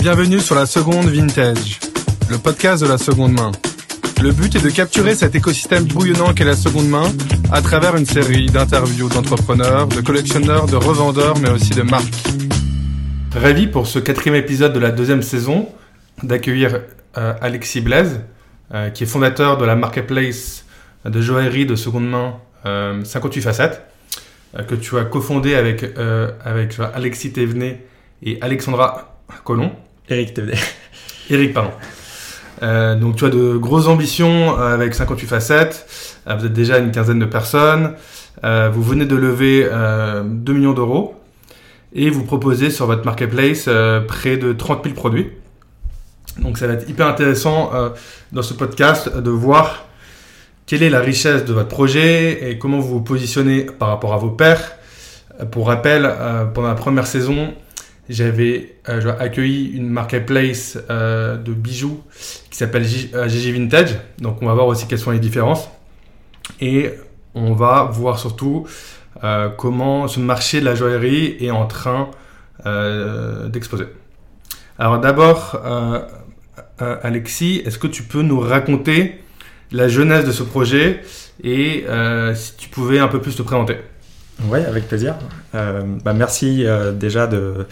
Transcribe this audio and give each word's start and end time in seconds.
Bienvenue 0.00 0.40
sur 0.40 0.54
la 0.54 0.64
seconde 0.64 1.10
vintage, 1.10 1.78
le 2.30 2.38
podcast 2.38 2.82
de 2.82 2.88
la 2.88 2.96
seconde 2.96 3.32
main. 3.32 3.52
Le 4.22 4.32
but 4.32 4.56
est 4.56 4.64
de 4.64 4.70
capturer 4.70 5.14
cet 5.14 5.34
écosystème 5.34 5.84
bouillonnant 5.84 6.32
qu'est 6.32 6.46
la 6.46 6.56
seconde 6.56 6.88
main 6.88 7.12
à 7.52 7.60
travers 7.60 7.94
une 7.96 8.06
série 8.06 8.46
d'interviews 8.46 9.10
d'entrepreneurs, 9.10 9.88
de 9.88 10.00
collectionneurs, 10.00 10.64
de 10.64 10.76
revendeurs, 10.76 11.38
mais 11.40 11.50
aussi 11.50 11.74
de 11.74 11.82
marques. 11.82 12.14
Ravi 13.36 13.66
pour 13.66 13.86
ce 13.86 13.98
quatrième 13.98 14.36
épisode 14.36 14.72
de 14.72 14.78
la 14.78 14.90
deuxième 14.90 15.20
saison 15.20 15.68
d'accueillir 16.22 16.80
euh, 17.18 17.34
Alexis 17.42 17.82
Blaise, 17.82 18.22
euh, 18.72 18.88
qui 18.88 19.02
est 19.02 19.06
fondateur 19.06 19.58
de 19.58 19.66
la 19.66 19.76
marketplace 19.76 20.64
de 21.04 21.20
joaillerie 21.20 21.66
de 21.66 21.76
seconde 21.76 22.08
main 22.08 22.36
58 23.04 23.40
euh, 23.40 23.42
facettes, 23.42 23.82
que 24.66 24.76
tu 24.76 24.96
as 24.96 25.04
cofondé 25.04 25.56
avec, 25.56 25.84
avec 26.42 26.78
Alexis 26.94 27.32
Thévenet 27.32 27.84
et 28.22 28.38
Alexandra 28.40 29.18
Colomb. 29.44 29.72
Eric 31.30 31.54
pardon. 31.54 31.70
donc 32.96 33.16
tu 33.16 33.24
as 33.24 33.30
de 33.30 33.56
grosses 33.56 33.86
ambitions 33.86 34.56
avec 34.56 34.94
58 34.94 35.26
facettes. 35.26 35.86
vous 36.26 36.46
êtes 36.46 36.52
déjà 36.52 36.78
une 36.78 36.90
quinzaine 36.90 37.20
de 37.20 37.26
personnes. 37.26 37.94
vous 38.42 38.82
venez 38.82 39.06
de 39.06 39.16
lever 39.16 39.68
2 40.24 40.52
millions 40.52 40.72
d'euros 40.72 41.14
et 41.94 42.10
vous 42.10 42.24
proposez 42.24 42.70
sur 42.70 42.86
votre 42.86 43.04
marketplace 43.04 43.68
près 44.08 44.36
de 44.36 44.52
30 44.52 44.84
000 44.84 44.94
produits. 44.94 45.30
Donc 46.38 46.58
ça 46.58 46.66
va 46.66 46.74
être 46.74 46.88
hyper 46.88 47.06
intéressant 47.06 47.70
euh, 47.74 47.90
dans 48.32 48.42
ce 48.42 48.54
podcast 48.54 49.16
de 49.16 49.30
voir 49.30 49.86
quelle 50.66 50.82
est 50.82 50.90
la 50.90 51.00
richesse 51.00 51.44
de 51.44 51.52
votre 51.52 51.68
projet 51.68 52.50
et 52.50 52.58
comment 52.58 52.78
vous 52.78 52.88
vous 52.88 53.02
positionnez 53.02 53.64
par 53.64 53.88
rapport 53.88 54.14
à 54.14 54.16
vos 54.16 54.30
pairs. 54.30 54.76
Euh, 55.40 55.44
pour 55.44 55.66
rappel, 55.66 56.06
euh, 56.06 56.44
pendant 56.44 56.68
la 56.68 56.74
première 56.74 57.06
saison, 57.06 57.52
j'avais 58.10 58.76
accueilli 58.84 59.70
une 59.72 59.88
marketplace 59.88 60.76
de 60.88 61.52
bijoux 61.52 62.02
qui 62.50 62.56
s'appelle 62.56 62.84
GG 62.84 63.52
Vintage. 63.52 63.96
Donc 64.18 64.42
on 64.42 64.46
va 64.46 64.54
voir 64.54 64.66
aussi 64.66 64.86
quelles 64.86 64.98
sont 64.98 65.10
les 65.10 65.18
différences. 65.18 65.68
Et 66.60 66.90
on 67.34 67.54
va 67.54 67.84
voir 67.92 68.18
surtout 68.18 68.66
comment 69.56 70.08
ce 70.08 70.20
marché 70.20 70.60
de 70.60 70.64
la 70.64 70.74
joaillerie 70.74 71.36
est 71.40 71.50
en 71.50 71.66
train 71.66 72.10
d'exploser. 73.48 73.86
Alors 74.78 74.98
d'abord, 74.98 75.60
euh, 76.82 76.96
Alexis, 77.02 77.62
est-ce 77.66 77.78
que 77.78 77.86
tu 77.86 78.02
peux 78.02 78.22
nous 78.22 78.40
raconter 78.40 79.20
la 79.70 79.88
jeunesse 79.88 80.24
de 80.24 80.32
ce 80.32 80.42
projet 80.42 81.02
et 81.42 81.84
euh, 81.88 82.34
si 82.34 82.56
tu 82.56 82.68
pouvais 82.68 82.98
un 82.98 83.08
peu 83.08 83.20
plus 83.20 83.36
te 83.36 83.42
présenter? 83.42 83.76
Oui, 84.44 84.60
avec 84.60 84.88
plaisir. 84.88 85.16
Euh, 85.54 85.82
bah, 86.02 86.14
merci 86.14 86.64
déjà 86.94 87.26
de 87.26 87.66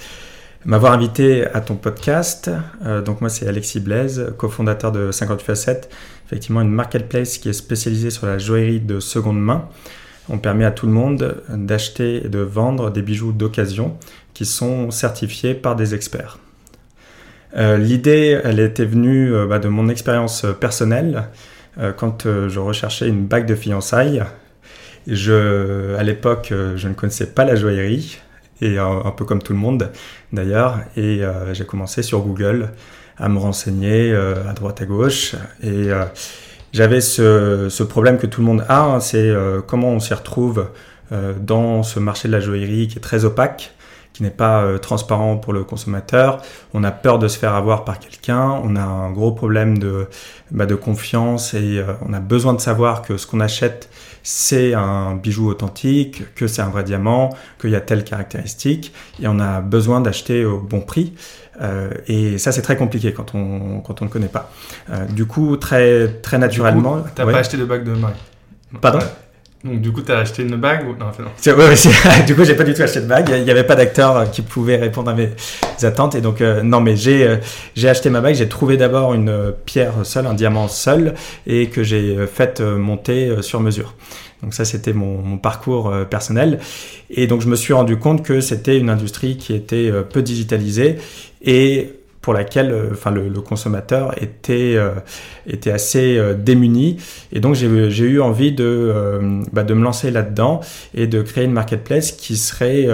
m'avoir 0.65 0.93
invité 0.93 1.47
à 1.47 1.61
ton 1.61 1.77
podcast. 1.77 2.51
donc 3.05 3.21
moi 3.21 3.31
c'est 3.31 3.47
Alexis 3.47 3.81
Blaise, 3.81 4.33
cofondateur 4.37 4.93
de 4.93 5.11
58 5.11 5.45
Facettes, 5.45 5.91
effectivement 6.27 6.61
une 6.61 6.71
marketplace 6.71 7.39
qui 7.39 7.49
est 7.49 7.53
spécialisée 7.55 8.11
sur 8.11 8.27
la 8.27 8.39
joaillerie 8.39 8.81
de 8.81 9.01
seconde 9.01 9.41
main. 9.41 9.69
On 10.29 10.39
permet 10.39 10.65
à 10.65 10.71
tout 10.71 10.87
le 10.87 10.93
monde 10.93 11.43
d'acheter 11.49 12.27
et 12.27 12.29
de 12.29 12.41
vendre 12.41 12.91
des 12.91 13.03
bijoux 13.03 13.33
d'occasion 13.33 13.97
qui 14.35 14.45
sont 14.45 14.91
certifiés 14.91 15.55
par 15.55 15.75
des 15.75 15.95
experts. 15.95 16.39
Euh, 17.57 17.79
l'idée, 17.79 18.39
elle 18.45 18.61
était 18.61 18.85
venue 18.85 19.35
euh, 19.35 19.47
bah, 19.47 19.59
de 19.59 19.69
mon 19.69 19.89
expérience 19.89 20.45
euh, 20.45 20.53
personnelle 20.53 21.25
quand 21.97 22.25
je 22.25 22.59
recherchais 22.59 23.07
une 23.07 23.25
bague 23.27 23.47
de 23.47 23.55
fiançailles. 23.55 24.25
À 25.09 26.03
l'époque, 26.03 26.53
je 26.75 26.89
ne 26.89 26.93
connaissais 26.93 27.27
pas 27.27 27.45
la 27.45 27.55
joaillerie, 27.55 28.19
et 28.61 28.79
un, 28.79 29.13
peu 29.17 29.25
comme 29.25 29.43
tout 29.43 29.53
le 29.53 29.59
monde 29.59 29.91
d'ailleurs, 30.33 30.81
et 30.97 31.23
j'ai 31.53 31.65
commencé 31.65 32.03
sur 32.03 32.21
Google 32.21 32.71
à 33.17 33.29
me 33.29 33.39
renseigner 33.39 34.15
à 34.15 34.53
droite 34.53 34.83
à 34.83 34.85
gauche, 34.85 35.35
et 35.63 35.91
j'avais 36.73 37.01
ce, 37.01 37.83
problème 37.83 38.19
que 38.19 38.27
tout 38.27 38.41
le 38.41 38.47
monde 38.47 38.65
a, 38.69 38.83
hein, 38.83 39.01
c'est 39.01 39.33
comment 39.67 39.91
on 39.91 40.01
s'y 40.01 40.13
retrouve 40.15 40.67
dans 41.41 41.83
ce 41.83 42.01
marché 42.01 42.29
de 42.29 42.33
la 42.33 42.41
joaillerie 42.41 42.89
qui 42.89 42.99
est 42.99 43.03
très 43.03 43.25
opaque 43.25 43.73
qui 44.19 44.25
n'est 44.25 44.31
pas 44.31 44.63
euh, 44.63 44.79
transparent 44.79 45.37
pour 45.37 45.53
le 45.53 45.63
consommateur. 45.63 46.43
On 46.75 46.83
a 46.83 46.91
peur 46.91 47.21
de 47.21 47.29
se 47.29 47.39
faire 47.39 47.55
avoir 47.55 47.85
par 47.85 48.01
quelqu'un. 48.01 48.61
On 48.65 48.75
a 48.75 48.83
un 48.83 49.13
gros 49.13 49.31
problème 49.31 49.79
de, 49.79 50.09
bah, 50.51 50.67
confiance 50.67 51.55
et 51.55 51.79
euh, 51.79 51.93
on 52.05 52.13
a 52.13 52.19
besoin 52.19 52.53
de 52.53 52.61
savoir 52.61 53.03
que 53.03 53.17
ce 53.17 53.29
qu'on 53.29 53.39
achète, 53.39 53.89
c'est 54.23 54.75
un 54.75 55.15
bijou 55.15 55.49
authentique, 55.49 56.35
que 56.35 56.47
c'est 56.47 56.63
un 56.63 56.69
vrai 56.69 56.85
diamant, 56.85 57.37
qu'il 57.61 57.71
y 57.71 57.77
a 57.77 57.81
telle 57.81 58.05
caractéristique. 58.05 58.93
Et 59.21 59.29
on 59.29 59.39
a 59.39 59.61
besoin 59.61 60.01
d'acheter 60.01 60.45
au 60.45 60.59
bon 60.59 60.81
prix. 60.81 61.15
Euh, 61.61 61.91
et 62.07 62.39
ça, 62.39 62.53
c'est 62.53 62.63
très 62.63 62.77
compliqué 62.77 63.13
quand 63.13 63.35
on, 63.35 63.81
quand 63.81 64.03
on 64.03 64.05
ne 64.05 64.11
connaît 64.11 64.29
pas. 64.29 64.51
du 65.11 65.27
coup, 65.27 65.57
très, 65.57 66.09
très 66.23 66.39
naturellement. 66.39 67.03
Tu 67.15 67.23
n'as 67.23 67.33
pas 67.33 67.39
acheté 67.39 67.57
de 67.57 67.65
bague 67.65 67.85
de 67.85 67.93
maille 67.93 68.15
Pardon? 68.81 69.01
Donc 69.65 69.81
du 69.81 69.91
coup, 69.91 70.03
tu 70.03 70.13
as 70.13 70.19
acheté 70.19 70.43
une 70.43 70.55
bague 70.55 70.87
ou... 70.89 70.93
Non, 70.93 71.07
non. 71.19 72.25
du 72.27 72.35
coup, 72.37 72.45
j'ai 72.45 72.55
pas 72.55 72.63
du 72.63 72.75
tout 72.75 72.83
acheté 72.83 73.01
de 73.01 73.07
bague. 73.07 73.29
Il 73.37 73.43
n'y 73.43 73.51
avait 73.51 73.65
pas 73.65 73.75
d'acteur 73.75 74.17
euh, 74.17 74.27
qui 74.27 74.43
pouvait 74.43 74.77
répondre 74.77 75.11
à 75.11 75.15
mes 75.15 75.31
attentes. 75.83 76.15
Et 76.15 76.21
donc, 76.21 76.41
euh, 76.41 76.63
non, 76.63 76.81
mais 76.81 76.95
j'ai 76.95 77.27
euh, 77.27 77.37
j'ai 77.75 77.89
acheté 77.89 78.09
ma 78.09 78.21
bague. 78.21 78.37
J'ai 78.37 78.49
trouvé 78.49 78.77
d'abord 78.77 79.15
une 79.15 79.53
pierre 79.65 79.95
seule, 80.05 80.27
un 80.27 80.35
diamant 80.35 80.69
seul, 80.69 81.15
et 81.47 81.71
que 81.71 81.83
j'ai 81.83 82.17
fait 82.33 82.61
monter 82.61 83.43
sur 83.43 83.61
mesure. 83.61 83.95
Donc 84.43 84.55
ça, 84.55 84.65
c'était 84.65 84.93
mon, 84.93 85.39
parcours 85.39 85.93
personnel. 86.09 86.61
Et 87.11 87.27
donc, 87.27 87.41
je 87.41 87.49
me 87.49 87.57
suis 87.57 87.73
rendu 87.73 87.97
compte 87.97 88.25
que 88.25 88.41
c'était 88.41 88.79
une 88.79 88.91
industrie 88.91 89.37
qui 89.37 89.55
était 89.55 89.91
peu 90.09 90.23
digitalisée 90.23 90.99
et 91.43 91.98
pour 92.29 92.35
laquelle 92.35 92.73
euh, 92.73 92.91
enfin, 92.93 93.11
le, 93.11 93.31
consommateur 93.41 94.13
était, 94.23 94.75
euh, 94.77 94.91
était 95.47 95.71
assez 95.71 96.19
euh, 96.19 96.35
démuni. 96.35 96.99
Et 97.33 97.41
donc 97.41 97.55
j'ai 97.55 98.05
eu 98.05 98.21
envie 98.21 98.53
de, 98.53 98.93
bah, 99.51 99.65
de 99.65 99.73
me 99.73 99.83
lancer 99.83 100.11
là-dedans 100.11 100.61
et 100.93 101.07
de 101.07 101.23
créer 101.23 101.45
une 101.45 101.53
marketplace 101.53 102.13
qui 102.13 102.37
serait, 102.37 102.87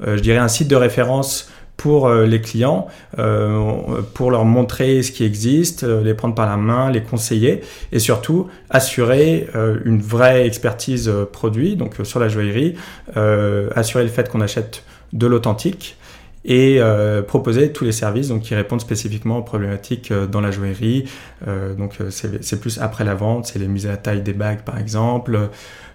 je 0.00 0.20
dirais, 0.20 0.38
un 0.38 0.48
site 0.48 0.68
de 0.68 0.76
référence 0.76 1.50
pour 1.76 2.10
les 2.10 2.40
clients, 2.40 2.86
pour 4.14 4.30
leur 4.30 4.46
montrer 4.46 5.02
ce 5.02 5.12
qui 5.12 5.24
existe, 5.24 5.82
les 5.82 6.14
prendre 6.14 6.34
par 6.34 6.46
la 6.46 6.56
main, 6.56 6.90
les 6.90 7.02
conseiller 7.02 7.60
et 7.92 7.98
surtout 7.98 8.48
assurer 8.70 9.48
une 9.84 10.00
vraie 10.00 10.46
expertise 10.46 11.12
produit, 11.30 11.76
donc 11.76 11.96
sur 12.04 12.20
la 12.20 12.28
joaillerie, 12.28 12.76
assurer 13.74 14.04
le 14.04 14.10
fait 14.10 14.30
qu'on 14.30 14.40
achète 14.40 14.82
de 15.12 15.26
l'authentique 15.26 15.96
et 16.44 16.80
euh, 16.80 17.22
proposer 17.22 17.72
tous 17.72 17.84
les 17.84 17.92
services 17.92 18.28
donc, 18.28 18.42
qui 18.42 18.54
répondent 18.54 18.80
spécifiquement 18.80 19.38
aux 19.38 19.42
problématiques 19.42 20.10
euh, 20.10 20.26
dans 20.26 20.40
la 20.40 20.50
joaillerie. 20.50 21.04
Euh, 21.46 21.74
donc 21.74 21.98
c'est 22.10 22.60
plus 22.60 22.78
après 22.78 23.04
la 23.04 23.14
vente, 23.14 23.46
c'est 23.46 23.58
les 23.58 23.68
mises 23.68 23.86
à 23.86 23.96
taille 23.96 24.22
des 24.22 24.32
bagues 24.32 24.62
par 24.62 24.78
exemple, 24.78 25.50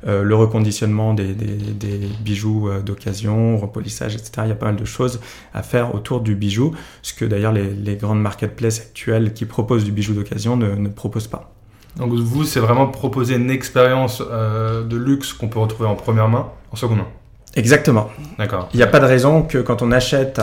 le 0.05 0.35
reconditionnement 0.35 1.13
des, 1.13 1.33
des, 1.33 1.55
des 1.73 2.07
bijoux 2.21 2.69
d'occasion, 2.85 3.57
repolissage, 3.57 4.15
etc. 4.15 4.31
Il 4.43 4.49
y 4.49 4.51
a 4.51 4.55
pas 4.55 4.67
mal 4.67 4.75
de 4.75 4.85
choses 4.85 5.19
à 5.53 5.63
faire 5.63 5.95
autour 5.95 6.21
du 6.21 6.35
bijou, 6.35 6.75
ce 7.01 7.13
que 7.13 7.25
d'ailleurs 7.25 7.51
les, 7.51 7.71
les, 7.71 7.95
grandes 7.95 8.21
marketplaces 8.21 8.79
actuelles 8.79 9.33
qui 9.33 9.45
proposent 9.45 9.83
du 9.83 9.91
bijou 9.91 10.13
d'occasion 10.13 10.55
ne, 10.55 10.75
ne 10.75 10.87
proposent 10.87 11.27
pas. 11.27 11.51
Donc 11.97 12.13
vous, 12.13 12.43
c'est 12.43 12.59
vraiment 12.59 12.87
proposer 12.87 13.35
une 13.35 13.49
expérience 13.49 14.21
de 14.21 14.97
luxe 14.97 15.33
qu'on 15.33 15.47
peut 15.47 15.59
retrouver 15.59 15.89
en 15.89 15.95
première 15.95 16.29
main, 16.29 16.47
en 16.71 16.75
seconde 16.75 16.99
main. 16.99 17.07
Exactement. 17.55 18.09
D'accord. 18.37 18.69
Il 18.73 18.77
n'y 18.77 18.83
a 18.83 18.87
pas 18.87 18.99
de 18.99 19.05
raison 19.05 19.41
que 19.41 19.57
quand 19.57 19.81
on 19.81 19.91
achète 19.91 20.39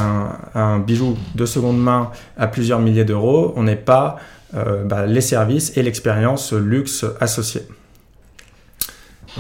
un, 0.54 0.78
bijou 0.81 1.16
de 1.34 1.47
seconde 1.47 1.81
main 1.81 2.10
à 2.37 2.48
plusieurs 2.48 2.81
milliers 2.81 3.04
d'euros, 3.04 3.53
on 3.56 3.62
n'ait 3.65 3.76
pas 3.76 4.16
euh, 4.54 4.84
bah, 4.84 5.06
les 5.06 5.20
services 5.20 5.76
et 5.76 5.82
l'expérience 5.82 6.53
luxe 6.53 7.04
associés. 7.20 7.62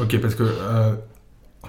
Ok, 0.00 0.20
parce 0.20 0.34
que 0.34 0.44
euh, 0.44 0.92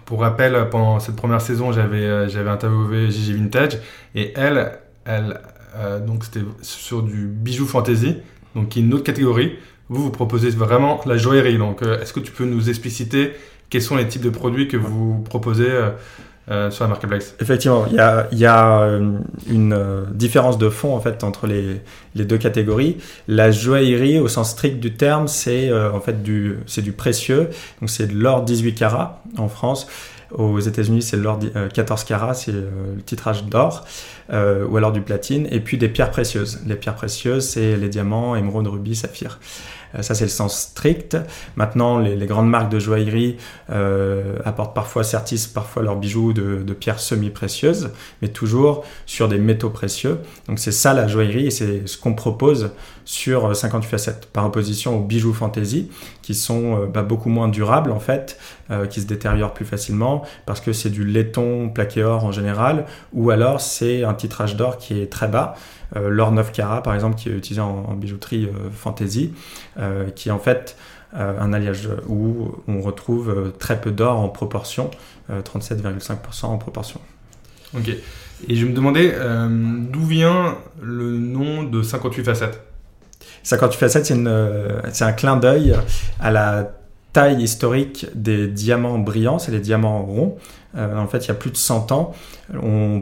pour 0.05 0.22
rappel, 0.22 0.67
pendant 0.69 1.00
cette 1.00 1.16
première 1.16 1.41
saison, 1.41 1.72
j'avais 1.72 2.03
euh, 2.03 2.28
j'avais 2.28 2.50
interviewé 2.50 3.09
Gigi 3.09 3.34
Vintage 3.34 3.79
et 4.14 4.34
elle, 4.35 4.78
elle 5.05 5.40
donc 6.08 6.23
c'était 6.23 6.46
sur 6.61 7.03
du 7.03 7.28
bijou 7.28 7.66
fantasy, 7.66 8.16
donc 8.55 8.69
qui 8.69 8.79
est 8.79 8.84
une 8.84 8.93
autre 8.93 9.03
catégorie. 9.03 9.58
Vous, 9.90 10.03
vous 10.03 10.09
proposez 10.09 10.49
vraiment 10.52 11.02
la 11.05 11.17
joaillerie. 11.17 11.58
Donc, 11.58 11.81
est-ce 11.81 12.14
que 12.14 12.22
tu 12.22 12.31
peux 12.31 12.46
nous 12.46 12.69
expliciter 12.69 13.34
quels 13.75 13.81
sont 13.81 13.97
les 13.97 14.07
types 14.07 14.22
de 14.22 14.29
produits 14.29 14.69
que 14.69 14.77
vous 14.77 15.22
proposez 15.25 15.69
euh, 15.69 15.89
euh, 16.49 16.72
sur 16.72 16.85
la 16.85 16.91
marketplace? 16.91 17.35
Effectivement, 17.41 17.85
il 17.89 18.37
y 18.37 18.45
a, 18.45 18.79
euh, 18.79 19.17
une 19.49 20.05
différence 20.13 20.57
de 20.57 20.69
fond 20.69 20.95
en 20.95 21.01
fait 21.01 21.25
entre 21.25 21.45
les, 21.45 21.81
les, 22.16 22.23
deux 22.23 22.37
catégories. 22.37 22.95
La 23.27 23.51
joaillerie, 23.51 24.17
au 24.17 24.29
sens 24.29 24.51
strict 24.51 24.79
du 24.79 24.93
terme, 24.93 25.27
c'est 25.27 25.73
en 25.73 25.99
fait 25.99 26.23
du, 26.23 26.59
c'est 26.67 26.83
du 26.83 26.93
précieux, 26.93 27.49
donc 27.81 27.89
c'est 27.89 28.07
de 28.07 28.13
l'or 28.13 28.43
18 28.43 28.75
carats 28.75 29.22
en 29.37 29.49
France. 29.49 29.87
Aux 30.31 30.61
États-Unis, 30.61 31.01
c'est 31.01 31.17
l'or 31.17 31.37
14 31.73 32.05
carats, 32.05 32.33
c'est 32.33 32.53
le 32.53 33.01
titrage 33.05 33.43
d'or, 33.43 33.83
ou 34.31 34.78
alors 34.78 34.93
du 34.93 35.01
platine, 35.01 35.49
et 35.51 35.59
puis 35.59 35.78
des 35.78 35.89
pierres 35.89 36.11
précieuses. 36.11 36.61
Les 36.66 36.75
pierres 36.75 36.95
précieuses, 36.95 37.45
c'est 37.45 37.75
les 37.75 37.89
diamants, 37.89 38.37
émeraudes, 38.37 38.67
rubis, 38.67 38.95
saphirs. 38.95 39.39
Ça, 40.01 40.15
c'est 40.15 40.25
le 40.25 40.29
sens 40.29 40.57
strict. 40.57 41.17
Maintenant, 41.55 41.99
les, 41.99 42.25
grandes 42.25 42.49
marques 42.49 42.69
de 42.69 42.79
joaillerie 42.79 43.37
apportent 44.43 44.75
parfois, 44.75 45.03
certissent 45.03 45.47
parfois 45.47 45.83
leurs 45.83 45.95
bijoux 45.95 46.33
de, 46.33 46.73
pierres 46.73 46.99
semi-précieuses, 46.99 47.91
mais 48.21 48.27
toujours 48.27 48.83
sur 49.05 49.27
des 49.27 49.37
métaux 49.37 49.69
précieux. 49.69 50.19
Donc, 50.47 50.59
c'est 50.59 50.71
ça 50.71 50.93
la 50.93 51.07
joaillerie 51.07 51.47
et 51.47 51.51
c'est 51.51 51.87
ce 51.87 51.97
qu'on 51.97 52.13
propose 52.13 52.71
sur 53.05 53.55
58 53.55 53.87
facettes, 53.87 54.25
par 54.33 54.45
opposition 54.45 54.97
aux 54.97 55.01
bijoux 55.01 55.33
fantasy, 55.33 55.91
qui 56.21 56.33
sont 56.33 56.87
bah, 56.87 57.03
beaucoup 57.03 57.29
moins 57.29 57.47
durables 57.47 57.91
en 57.91 57.99
fait, 57.99 58.39
qui 58.89 59.01
se 59.01 59.05
détériorent 59.05 59.53
plus 59.53 59.65
facilement, 59.65 60.23
parce 60.45 60.59
que 60.59 60.73
c'est 60.73 60.89
du 60.89 61.05
laiton 61.05 61.69
plaqué 61.69 62.03
or 62.03 62.25
en 62.25 62.31
général, 62.31 62.85
ou 63.13 63.29
alors 63.29 63.61
c'est 63.61 64.03
un 64.03 64.13
titrage 64.13 64.55
d'or 64.55 64.77
qui 64.77 64.99
est 64.99 65.11
très 65.11 65.27
bas. 65.27 65.55
Euh, 65.95 66.09
l'or 66.09 66.31
9 66.31 66.51
carats, 66.51 66.83
par 66.83 66.93
exemple, 66.93 67.15
qui 67.15 67.29
est 67.29 67.33
utilisé 67.33 67.61
en, 67.61 67.93
bijouterie 67.93 68.45
euh, 68.45 68.69
fantasy, 68.71 69.33
euh, 69.79 70.09
qui 70.09 70.29
est 70.29 70.31
en 70.31 70.39
fait 70.39 70.77
un 71.17 71.53
alliage 71.53 71.87
où 72.09 72.55
on 72.67 72.81
retrouve 72.81 73.53
très 73.57 73.79
peu 73.79 73.91
d'or 73.91 74.19
en 74.19 74.27
proportion, 74.27 74.91
37,5% 75.31 76.47
en 76.47 76.57
proportion. 76.57 76.99
Ok. 77.73 77.87
Et 78.49 78.55
je 78.57 78.65
me 78.65 78.73
demandais 78.73 79.15
d'où 79.93 80.03
vient 80.03 80.57
le 80.81 81.17
nom 81.17 81.63
de 81.63 81.81
58 81.81 82.25
facettes? 82.25 82.61
58 83.43 83.77
facettes, 83.77 84.05
c'est 84.91 85.05
un 85.05 85.13
clin 85.13 85.37
d'œil 85.37 85.73
à 86.19 86.31
la 86.31 86.73
taille 87.13 87.41
historique 87.41 88.07
des 88.13 88.47
diamants 88.47 88.99
brillants, 88.99 89.39
c'est 89.39 89.53
les 89.53 89.61
diamants 89.61 90.03
ronds. 90.03 90.37
Euh, 90.77 90.97
en 90.97 91.07
fait, 91.07 91.25
il 91.25 91.27
y 91.29 91.31
a 91.31 91.35
plus 91.35 91.51
de 91.51 91.57
100 91.57 91.91
ans, 91.91 92.13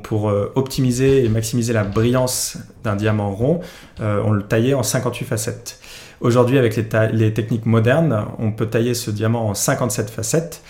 pour 0.03 0.29
euh, 0.29 0.51
optimiser 0.55 1.25
et 1.25 1.29
maximiser 1.29 1.73
la 1.73 1.83
brillance 1.83 2.57
d'un 2.83 2.95
diamant 2.95 3.31
rond, 3.31 3.59
euh, 3.99 4.21
on 4.25 4.31
le 4.31 4.43
taillait 4.43 4.73
en 4.73 4.83
58 4.83 5.25
facettes. 5.25 5.79
Aujourd'hui, 6.21 6.57
avec 6.57 6.77
les, 6.77 7.33
techniques 7.33 7.65
modernes, 7.65 8.25
on 8.39 8.51
peut 8.51 8.67
tailler 8.67 8.93
ce 8.93 9.11
diamant 9.11 9.49
en 9.49 9.53
57 9.53 10.09
facettes. 10.09 10.61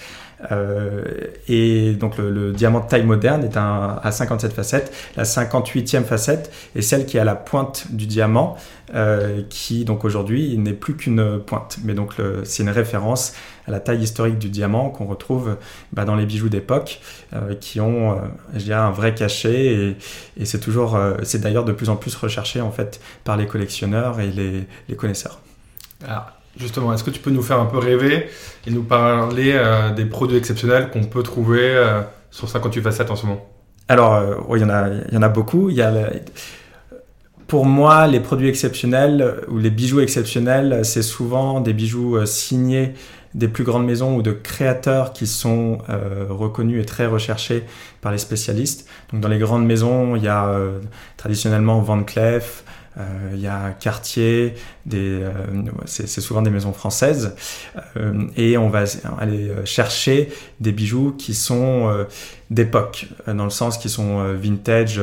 Euh, 0.51 1.03
et 1.47 1.93
donc 1.93 2.17
le, 2.17 2.51
diamant 2.51 2.81
de 2.81 2.87
taille 2.87 3.05
moderne 3.05 3.43
est 3.43 3.57
un, 3.57 3.99
à 4.01 4.11
57 4.11 4.53
facettes. 4.53 4.93
La 5.15 5.23
58e 5.23 6.03
facette 6.03 6.51
est 6.75 6.81
celle 6.81 7.05
qui 7.05 7.17
est 7.17 7.19
à 7.19 7.23
la 7.23 7.35
pointe 7.35 7.87
du 7.91 8.05
diamant, 8.05 8.57
euh, 8.95 9.41
qui 9.49 9.85
donc 9.85 10.05
aujourd'hui 10.05 10.57
n'est 10.57 10.73
plus 10.73 10.95
qu'une 10.95 11.39
pointe. 11.39 11.77
Mais 11.83 11.93
donc 11.93 12.15
c'est 12.43 12.63
une 12.63 12.69
référence 12.69 13.33
à 13.65 13.71
la 13.71 13.79
taille 13.79 14.01
historique 14.01 14.39
du 14.39 14.49
diamant 14.49 14.89
qu'on 14.89 15.05
retrouve 15.05 15.55
bah, 15.93 16.03
dans 16.03 16.15
les 16.15 16.25
bijoux 16.25 16.49
d'époque, 16.49 16.99
euh, 17.33 17.55
qui 17.55 17.79
ont, 17.79 18.19
je 18.53 18.59
dirais, 18.59 18.79
un 18.79 18.91
vrai 18.91 19.15
cachet. 19.15 19.95
Et, 20.37 20.45
c'est 20.45 20.59
toujours, 20.59 20.99
c'est 21.23 21.39
d'ailleurs 21.39 21.65
de 21.65 21.71
plus 21.71 21.89
en 21.89 21.95
plus 21.95 22.15
recherché 22.15 22.59
en 22.61 22.71
fait 22.71 22.99
par 23.23 23.37
les 23.37 23.47
collectionneurs 23.47 24.19
et 24.19 24.31
les, 24.31 24.65
les 24.89 24.95
connaisseurs. 24.95 25.39
Alors, 26.05 26.31
Justement, 26.55 26.93
est-ce 26.93 27.03
que 27.03 27.09
tu 27.09 27.19
peux 27.19 27.31
nous 27.31 27.41
faire 27.41 27.59
un 27.59 27.65
peu 27.65 27.79
rêver 27.79 28.27
et 28.67 28.71
nous 28.71 28.83
parler 28.83 29.53
euh, 29.55 29.91
des 29.91 30.05
produits 30.05 30.37
exceptionnels 30.37 30.89
qu'on 30.91 31.03
peut 31.03 31.23
trouver 31.23 31.61
euh, 31.61 32.01
sur 32.29 32.47
58 32.47 32.81
facettes 32.81 33.09
en 33.09 33.15
ce 33.15 33.25
moment? 33.25 33.49
Alors, 33.87 34.13
euh, 34.13 34.35
il 34.55 34.61
y, 34.61 34.63
en 34.63 34.69
a, 34.69 34.89
y 35.11 35.17
en 35.17 35.23
a 35.23 35.29
beaucoup. 35.29 35.71
Y 35.71 35.81
a 35.81 35.91
Pour 37.47 37.65
moi, 37.65 38.05
les 38.05 38.19
produits 38.19 38.49
exceptionnels 38.49 39.41
ou 39.47 39.57
les 39.57 39.71
bijoux 39.71 39.99
exceptionnels, 40.01 40.85
c'est 40.85 41.01
souvent 41.01 41.59
des 41.59 41.73
bijoux 41.73 42.23
signés 42.25 42.93
des 43.33 43.47
plus 43.47 43.63
grandes 43.63 43.87
maisons 43.87 44.15
ou 44.15 44.21
de 44.21 44.31
créateurs 44.31 45.11
qui 45.11 45.25
sont 45.25 45.79
reconnus 46.29 46.83
et 46.83 46.85
très 46.85 47.07
recherchés 47.07 47.63
par 47.99 48.11
les 48.11 48.19
spécialistes. 48.19 48.87
Donc 49.11 49.21
dans 49.21 49.27
les 49.27 49.39
grandes 49.39 49.65
maisons, 49.65 50.15
il 50.15 50.23
y 50.23 50.27
a 50.27 50.55
traditionnellement 51.17 51.79
Van 51.79 52.03
Cleef, 52.03 52.63
il 53.33 53.39
y 53.39 53.47
a 53.47 53.71
Cartier, 53.71 54.53
euh, 54.91 55.31
c'est 55.85 56.21
souvent 56.21 56.41
des 56.41 56.49
maisons 56.49 56.73
françaises, 56.73 57.35
euh, 57.97 58.25
et 58.35 58.57
on 58.57 58.69
va 58.69 58.83
aller 59.19 59.51
chercher 59.65 60.29
des 60.59 60.71
bijoux 60.71 61.13
qui 61.17 61.33
sont 61.33 62.05
d'époque, 62.49 63.07
dans 63.27 63.45
le 63.45 63.49
sens 63.49 63.77
qui 63.77 63.89
sont 63.89 64.23
vintage 64.35 65.01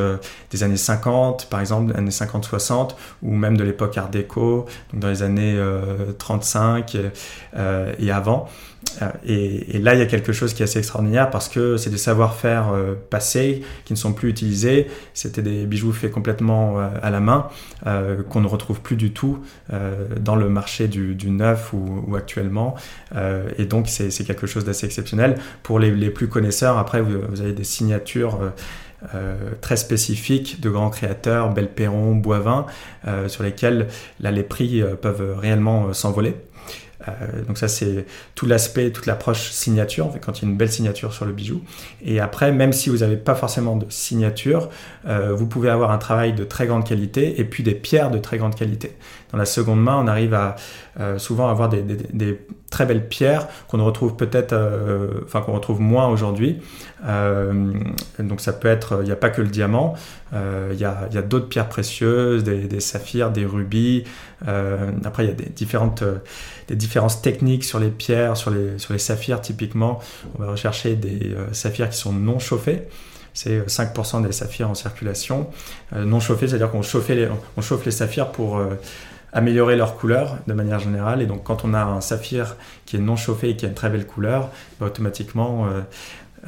des 0.50 0.62
années 0.62 0.76
50, 0.76 1.48
par 1.50 1.60
exemple, 1.60 1.96
années 1.96 2.10
50-60, 2.10 2.90
ou 3.22 3.34
même 3.34 3.56
de 3.56 3.64
l'époque 3.64 3.96
Art 3.98 4.10
déco, 4.10 4.66
donc 4.92 5.02
dans 5.02 5.08
les 5.08 5.22
années 5.22 5.58
35 6.18 6.96
et 7.98 8.10
avant. 8.10 8.48
Euh, 9.02 9.10
et, 9.24 9.78
là, 9.78 9.94
il 9.94 9.98
y 9.98 10.02
a 10.02 10.06
quelque 10.06 10.32
chose 10.32 10.54
qui 10.54 10.62
est 10.62 10.64
assez 10.64 10.78
extraordinaire 10.78 11.30
parce 11.30 11.48
que 11.48 11.76
c'est 11.76 11.90
des 11.90 11.98
savoir-faire 11.98 12.72
euh, 12.72 12.94
passés 13.10 13.62
qui 13.84 13.92
ne 13.92 13.98
sont 13.98 14.12
plus 14.12 14.30
utilisés. 14.30 14.88
C'était 15.14 15.42
des 15.42 15.66
bijoux 15.66 15.92
faits 15.92 16.10
complètement 16.10 16.80
euh, 16.80 16.88
à 17.02 17.10
la 17.10 17.20
main 17.20 17.48
qu'on 18.28 18.40
ne 18.42 18.46
retrouve 18.46 18.80
plus 18.80 18.96
du 18.96 19.12
tout 19.12 19.38
dans 20.20 20.36
le 20.36 20.48
marché 20.48 20.88
du, 20.88 21.30
neuf 21.30 21.72
ou, 21.72 22.16
actuellement. 22.16 22.74
et 23.58 23.64
donc, 23.64 23.88
c'est 23.88 24.24
quelque 24.24 24.46
chose 24.46 24.64
d'assez 24.64 24.86
exceptionnel. 24.86 25.36
Pour 25.62 25.78
les, 25.78 26.10
plus 26.10 26.28
connaisseurs, 26.28 26.78
après, 26.78 27.00
vous, 27.00 27.40
avez 27.40 27.52
des 27.52 27.64
signatures. 27.64 28.38
très 29.60 29.76
spécifiques 29.76 30.60
de 30.60 30.68
grands 30.70 30.90
créateurs, 30.90 31.54
Belperron, 31.54 32.16
Boivin, 32.16 32.66
sur 33.28 33.42
lesquels 33.42 33.86
les 34.20 34.42
prix 34.42 34.82
peuvent 35.00 35.38
réellement 35.38 35.92
s'envoler. 35.92 36.34
Euh, 37.08 37.42
donc 37.46 37.58
ça 37.58 37.68
c'est 37.68 38.06
tout 38.34 38.46
l'aspect, 38.46 38.90
toute 38.90 39.06
l'approche 39.06 39.50
signature, 39.50 40.12
quand 40.20 40.38
il 40.38 40.44
y 40.44 40.48
a 40.48 40.50
une 40.50 40.56
belle 40.56 40.70
signature 40.70 41.12
sur 41.12 41.24
le 41.24 41.32
bijou. 41.32 41.62
Et 42.04 42.20
après, 42.20 42.52
même 42.52 42.72
si 42.72 42.90
vous 42.90 42.98
n'avez 42.98 43.16
pas 43.16 43.34
forcément 43.34 43.76
de 43.76 43.86
signature, 43.88 44.68
euh, 45.06 45.32
vous 45.32 45.46
pouvez 45.46 45.70
avoir 45.70 45.90
un 45.90 45.98
travail 45.98 46.32
de 46.32 46.44
très 46.44 46.66
grande 46.66 46.86
qualité 46.86 47.40
et 47.40 47.44
puis 47.44 47.62
des 47.62 47.74
pierres 47.74 48.10
de 48.10 48.18
très 48.18 48.38
grande 48.38 48.54
qualité. 48.54 48.96
Dans 49.32 49.38
la 49.38 49.44
seconde 49.44 49.82
main, 49.82 49.96
on 50.02 50.06
arrive 50.06 50.34
à 50.34 50.56
euh, 50.98 51.18
souvent 51.18 51.48
avoir 51.48 51.68
des, 51.68 51.84
très 52.70 52.86
belles 52.86 53.08
pierres 53.08 53.48
qu'on 53.68 53.84
retrouve 53.84 54.14
peut-être, 54.14 54.54
enfin 55.24 55.40
qu'on 55.40 55.52
retrouve 55.52 55.80
moins 55.80 56.06
aujourd'hui. 56.06 56.60
donc 58.20 58.40
ça 58.40 58.52
peut 58.52 58.68
être, 58.68 59.00
il 59.02 59.06
n'y 59.06 59.10
a 59.10 59.16
pas 59.16 59.30
que 59.30 59.42
le 59.42 59.48
diamant, 59.48 59.94
il 60.32 60.78
y 60.78 60.84
a, 60.84 61.22
d'autres 61.22 61.48
pierres 61.48 61.68
précieuses, 61.68 62.44
des, 62.44 62.80
saphirs, 62.80 63.32
des 63.32 63.44
rubis. 63.44 64.04
après, 64.46 65.24
il 65.24 65.28
y 65.28 65.32
a 65.32 65.34
des 65.34 65.48
différentes, 65.48 66.04
des 66.68 66.76
différences 66.76 67.22
techniques 67.22 67.64
sur 67.64 67.80
les 67.80 67.90
pierres, 67.90 68.36
sur 68.36 68.50
les, 68.50 68.78
sur 68.78 68.92
les 68.92 69.00
saphirs 69.00 69.40
typiquement. 69.40 70.00
On 70.38 70.42
va 70.42 70.50
rechercher 70.52 70.94
des 70.94 71.34
euh, 71.34 71.52
saphirs 71.52 71.90
qui 71.90 71.96
sont 71.96 72.12
non 72.12 72.38
chauffés. 72.38 72.82
C'est 73.34 73.60
5% 73.66 74.22
euh, 74.22 74.26
des 74.26 74.32
saphirs 74.32 74.70
en 74.70 74.74
circulation. 74.74 75.48
Euh, 75.94 76.04
non 76.04 76.20
chauffés, 76.20 76.48
c'est-à-dire 76.48 76.70
qu'on 76.70 76.82
les, 77.08 77.28
on 77.56 77.60
chauffe 77.60 77.84
les 77.84 77.90
saphirs 77.90 78.30
pour 78.30 78.60
améliorer 79.32 79.76
leur 79.76 79.96
couleur 79.96 80.38
de 80.46 80.52
manière 80.52 80.78
générale. 80.78 81.22
Et 81.22 81.26
donc 81.26 81.44
quand 81.44 81.64
on 81.64 81.74
a 81.74 81.82
un 81.82 82.00
saphir 82.00 82.56
qui 82.86 82.96
est 82.96 83.00
non 83.00 83.16
chauffé 83.16 83.50
et 83.50 83.56
qui 83.56 83.64
a 83.64 83.68
une 83.68 83.74
très 83.74 83.90
belle 83.90 84.06
couleur, 84.06 84.50
bah, 84.78 84.86
automatiquement 84.86 85.66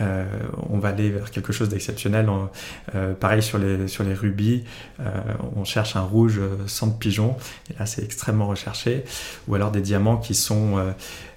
euh, 0.00 0.24
on 0.70 0.78
va 0.78 0.88
aller 0.88 1.10
vers 1.10 1.30
quelque 1.30 1.52
chose 1.52 1.68
d'exceptionnel. 1.68 2.28
Euh, 2.94 3.14
pareil 3.14 3.42
sur 3.42 3.58
les, 3.58 4.14
rubis, 4.14 4.64
euh, 5.00 5.04
on 5.56 5.64
cherche 5.64 5.96
un 5.96 6.02
rouge 6.02 6.40
sans 6.66 6.86
de 6.86 6.94
pigeon, 6.94 7.36
et 7.70 7.78
là 7.78 7.86
c'est 7.86 8.02
extrêmement 8.02 8.46
recherché. 8.46 9.04
Ou 9.48 9.54
alors 9.54 9.70
des 9.70 9.80
diamants 9.80 10.16
qui 10.16 10.34
sont 10.34 10.94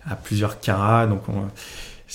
à 0.08 0.16
plusieurs 0.16 0.60
carats, 0.60 1.08
donc 1.08 1.24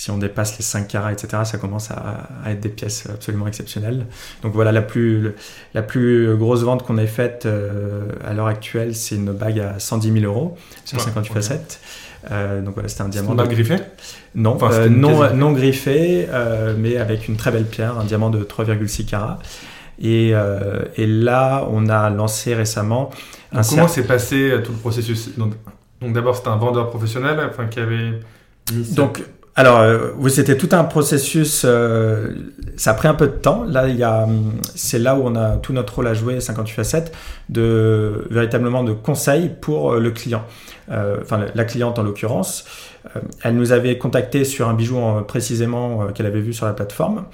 si 0.01 0.09
on 0.09 0.17
dépasse 0.17 0.57
les 0.57 0.63
5 0.63 0.87
carats, 0.87 1.11
etc., 1.11 1.43
ça 1.43 1.59
commence 1.59 1.91
à, 1.91 2.27
être 2.47 2.59
des 2.59 2.69
pièces 2.69 3.07
absolument 3.07 3.45
exceptionnelles. 3.45 4.07
Donc 4.41 4.51
voilà, 4.51 4.71
la 4.71 4.81
plus, 4.81 5.35
la 5.75 5.83
plus 5.83 6.35
grosse 6.37 6.63
vente 6.63 6.83
qu'on 6.83 6.97
ait 6.97 7.05
faite 7.05 7.47
à 8.25 8.33
l'heure 8.33 8.47
actuelle, 8.47 8.95
c'est 8.95 9.13
une 9.13 9.31
bague 9.31 9.59
à 9.59 9.77
110 9.77 10.11
000 10.11 10.25
euros 10.25 10.57
sur 10.85 10.99
58 10.99 11.33
facettes. 11.33 11.79
Euh, 12.29 12.61
donc 12.61 12.73
voilà, 12.73 12.89
c'était 12.89 13.03
un 13.03 13.09
diamant. 13.09 13.35
Pas 13.35 13.45
griffé 13.45 13.75
Non, 14.33 14.57
euh, 14.61 14.89
non, 14.89 15.33
non 15.35 15.51
griffé, 15.51 16.27
euh, 16.29 16.73
mais 16.75 16.97
avec 16.97 17.27
une 17.27 17.35
très 17.35 17.51
belle 17.51 17.65
pierre, 17.65 17.99
un 17.99 18.03
diamant 18.03 18.31
de 18.31 18.43
3,6 18.43 19.05
carats. 19.05 19.37
Et, 20.01 20.33
et, 20.95 21.05
là, 21.07 21.67
on 21.69 21.87
a 21.87 22.09
lancé 22.09 22.55
récemment. 22.55 23.11
Un 23.51 23.61
comment 23.61 23.87
s'est 23.87 24.07
passé 24.07 24.51
tout 24.63 24.71
le 24.71 24.79
processus? 24.79 25.37
Donc, 25.37 25.53
donc 26.01 26.13
d'abord, 26.13 26.35
c'était 26.35 26.47
un 26.47 26.55
vendeur 26.55 26.89
professionnel, 26.89 27.39
enfin 27.47 27.67
qui 27.67 27.79
avait. 27.79 28.19
Donc 28.95 29.23
alors, 29.55 29.79
euh, 29.79 30.11
oui, 30.17 30.31
c'était 30.31 30.55
tout 30.55 30.69
un 30.71 30.85
processus. 30.85 31.63
Euh, 31.65 32.29
ça 32.77 32.91
a 32.91 32.93
pris 32.93 33.09
un 33.09 33.13
peu 33.13 33.27
de 33.27 33.33
temps. 33.33 33.65
Là, 33.67 33.85
a, 34.01 34.27
c'est 34.75 34.99
là 34.99 35.15
où 35.15 35.23
on 35.25 35.35
a 35.35 35.57
tout 35.57 35.73
notre 35.73 35.95
rôle 35.95 36.07
à 36.07 36.13
jouer, 36.13 36.39
58 36.39 36.73
facettes, 36.73 37.11
de 37.49 38.27
véritablement 38.29 38.83
de 38.83 38.93
conseil 38.93 39.51
pour 39.59 39.93
euh, 39.93 39.99
le 39.99 40.11
client. 40.11 40.43
enfin, 40.89 41.45
la 41.53 41.65
cliente 41.65 41.99
en 41.99 42.03
l'occurrence. 42.03 42.65
elle 43.43 43.55
nous 43.55 43.71
avait 43.71 43.97
contacté 43.97 44.43
sur 44.45 44.67
un 44.69 44.73
bijou 44.73 44.99
précisément 45.27 46.07
qu'elle 46.13 46.25
avait 46.25 46.41
vu 46.41 46.53
sur 46.53 46.65
la 46.65 46.73
plateforme. 46.73 47.25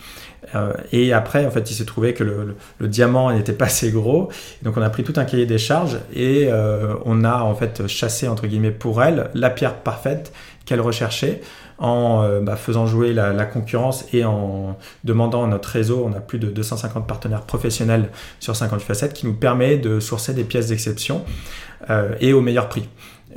et 0.92 1.14
après, 1.14 1.46
en 1.46 1.52
fait, 1.52 1.70
il 1.72 1.74
s'est 1.74 1.86
trouvé 1.86 2.14
que 2.14 2.24
le, 2.24 2.56
le 2.80 2.88
diamant 2.88 3.32
n'était 3.32 3.54
pas 3.54 3.66
assez 3.66 3.92
gros. 3.92 4.30
Donc, 4.62 4.78
on 4.78 4.82
a 4.82 4.90
pris 4.90 5.04
tout 5.04 5.14
un 5.18 5.26
cahier 5.26 5.46
des 5.46 5.58
charges 5.58 5.98
et 6.16 6.50
on 7.06 7.24
a 7.24 7.42
en 7.42 7.56
fait 7.56 7.88
chassé 7.88 8.28
entre 8.28 8.48
guillemets 8.48 8.72
pour 8.72 9.02
elle 9.02 9.30
la 9.34 9.50
pierre 9.50 9.76
parfaite 9.76 10.32
qu'elle 10.66 10.82
recherchait 10.82 11.42
en 11.80 12.24
euh, 12.24 12.40
bah, 12.42 12.56
faisant 12.56 12.86
jouer 12.86 13.14
la, 13.14 13.46
concurrence 13.46 14.06
et 14.14 14.26
en 14.26 14.78
demandant 15.04 15.44
à 15.44 15.48
notre 15.48 15.70
réseau, 15.70 16.04
on 16.06 16.14
a 16.14 16.20
plus 16.20 16.40
de 16.40 16.48
250 16.48 17.08
partenaires 17.08 17.42
professionnels 17.42 18.10
sur 18.40 18.56
58 18.56 18.86
facettes, 18.86 19.14
qui 19.14 19.26
nous 19.26 19.34
permet 19.34 19.78
de 19.78 20.00
sourcer 20.00 20.34
des 20.34 20.44
pièces 20.44 20.68
d'exception 20.68 21.24
euh, 21.90 22.16
et 22.20 22.34
au 22.34 22.42
meilleur 22.42 22.70
prix. 22.70 22.88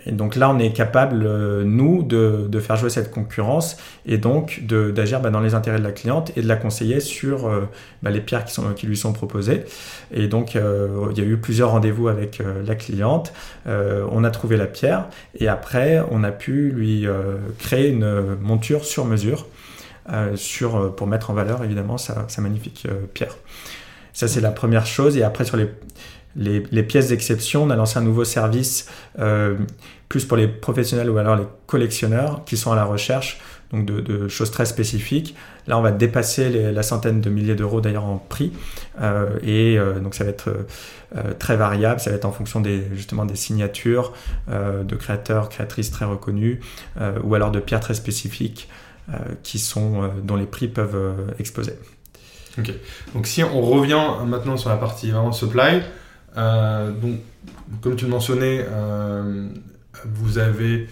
Et 0.07 0.13
donc 0.13 0.37
là, 0.37 0.51
on 0.51 0.59
est 0.59 0.73
capable, 0.73 1.25
euh, 1.27 1.65
nous, 1.65 2.03
de, 2.03 2.49
faire 2.61 2.77
jouer 2.77 2.91
cette 2.91 3.11
concurrence 3.11 3.77
et 4.07 4.19
donc 4.19 4.63
d'agir 4.67 5.21
bah, 5.21 5.31
dans 5.31 5.41
les 5.41 5.55
intérêts 5.55 5.79
de 5.79 5.85
la 5.85 5.93
cliente 5.93 6.33
et 6.37 6.43
de 6.43 6.49
la 6.49 6.57
conseiller 6.57 7.01
sur 7.01 7.47
euh, 7.47 7.63
bah, 8.03 8.11
les 8.11 8.21
pierres 8.21 8.45
qui, 8.45 8.87
lui 8.87 8.97
sont 8.97 9.13
proposées. 9.13 9.65
Et 10.13 10.29
donc, 10.29 10.57
euh, 10.57 11.07
il 11.13 11.19
y 11.19 11.21
a 11.23 11.25
eu 11.25 11.37
plusieurs 11.37 11.71
rendez-vous 11.71 12.09
avec 12.09 12.43
la 12.67 12.75
cliente. 12.75 13.33
on 13.67 14.25
a 14.25 14.31
trouvé 14.31 14.57
la 14.57 14.67
pierre 14.67 15.09
et 15.39 15.49
après, 15.49 16.03
on 16.11 16.25
a 16.25 16.31
pu 16.31 16.71
lui 16.71 17.07
créer 17.59 17.89
une 17.89 18.37
monture 18.41 18.85
sur 18.85 19.05
mesure 19.05 19.47
sur, 20.35 20.95
pour 20.95 21.07
mettre 21.07 21.31
en 21.31 21.35
valeur, 21.35 21.63
évidemment, 21.63 21.99
sa, 21.99 22.25
sa 22.29 22.43
magnifique 22.43 22.87
pierre. 23.15 23.37
Ça, 24.13 24.29
c'est 24.29 24.41
la 24.41 24.51
première 24.51 24.87
chose. 24.87 25.17
Et 25.17 25.23
après, 25.23 25.45
sur 25.45 25.57
les 25.57 25.69
les, 26.37 26.83
pièces 26.83 27.09
d'exception. 27.09 27.65
On 27.65 27.71
a 27.71 27.77
lancé 27.77 27.99
un 27.99 28.03
nouveau 28.03 28.25
service 28.25 28.89
euh, 29.19 29.57
plus 30.09 30.25
pour 30.25 30.37
les 30.37 30.49
professionnels 30.49 31.11
ou 31.11 31.19
alors 31.19 31.37
les 31.37 31.47
collectionneurs 31.67 32.45
qui 32.45 32.57
sont 32.57 32.73
à 32.73 32.77
la 32.77 32.85
recherche 32.85 33.41
donc 33.73 33.87
de, 33.87 34.27
choses 34.27 34.51
très 34.51 34.67
spécifiques. 34.67 35.37
Là, 35.69 35.79
on 35.79 35.83
va 35.83 35.93
dépasser 35.93 36.73
la 36.73 36.83
centaine 36.83 37.21
de 37.21 37.31
milliers 37.31 37.55
d'euros 37.55 37.81
d'ailleurs 37.81 38.05
en 38.05 38.17
prix. 38.17 38.53
Euh, 39.01 39.39
et 39.45 39.79
euh, 39.79 40.01
donc, 40.01 40.17
ça 40.17 40.25
va 40.25 40.31
être 40.31 40.51
très 41.39 41.57
variable. 41.57 42.01
Ça 42.01 42.11
va 42.11 42.17
être 42.17 42.25
en 42.25 42.33
fonction 42.33 42.61
des, 42.61 42.83
justement 42.95 43.25
des 43.25 43.37
signatures 43.37 44.13
de 44.49 44.97
créateurs, 44.97 45.49
créatrices 45.49 45.93
très 45.93 46.05
reconnus 46.05 46.59
ou 47.23 47.35
alors 47.37 47.53
de 47.53 47.61
pierres 47.61 47.81
très 47.81 47.95
spécifiques 47.95 48.69
qui 49.43 49.59
sont, 49.61 50.11
dont 50.23 50.37
les 50.37 50.47
prix 50.47 50.67
peuvent 50.67 51.33
exploser. 51.39 51.75
Ok. 52.59 52.73
Donc, 53.15 53.27
si 53.27 53.43
on 53.43 53.61
revient 53.61 54.03
maintenant 54.27 54.57
sur 54.57 54.71
la 54.71 54.77
partie 54.77 55.11
vraiment 55.11 55.33
supply, 55.33 55.63
euh, 55.77 55.81
donc, 56.37 57.19
comme 57.81 57.97
tu 57.97 58.05
le 58.05 58.11
mentionnais, 58.11 58.65
euh, 58.69 59.49
vous 60.05 60.39
avez 60.39 60.89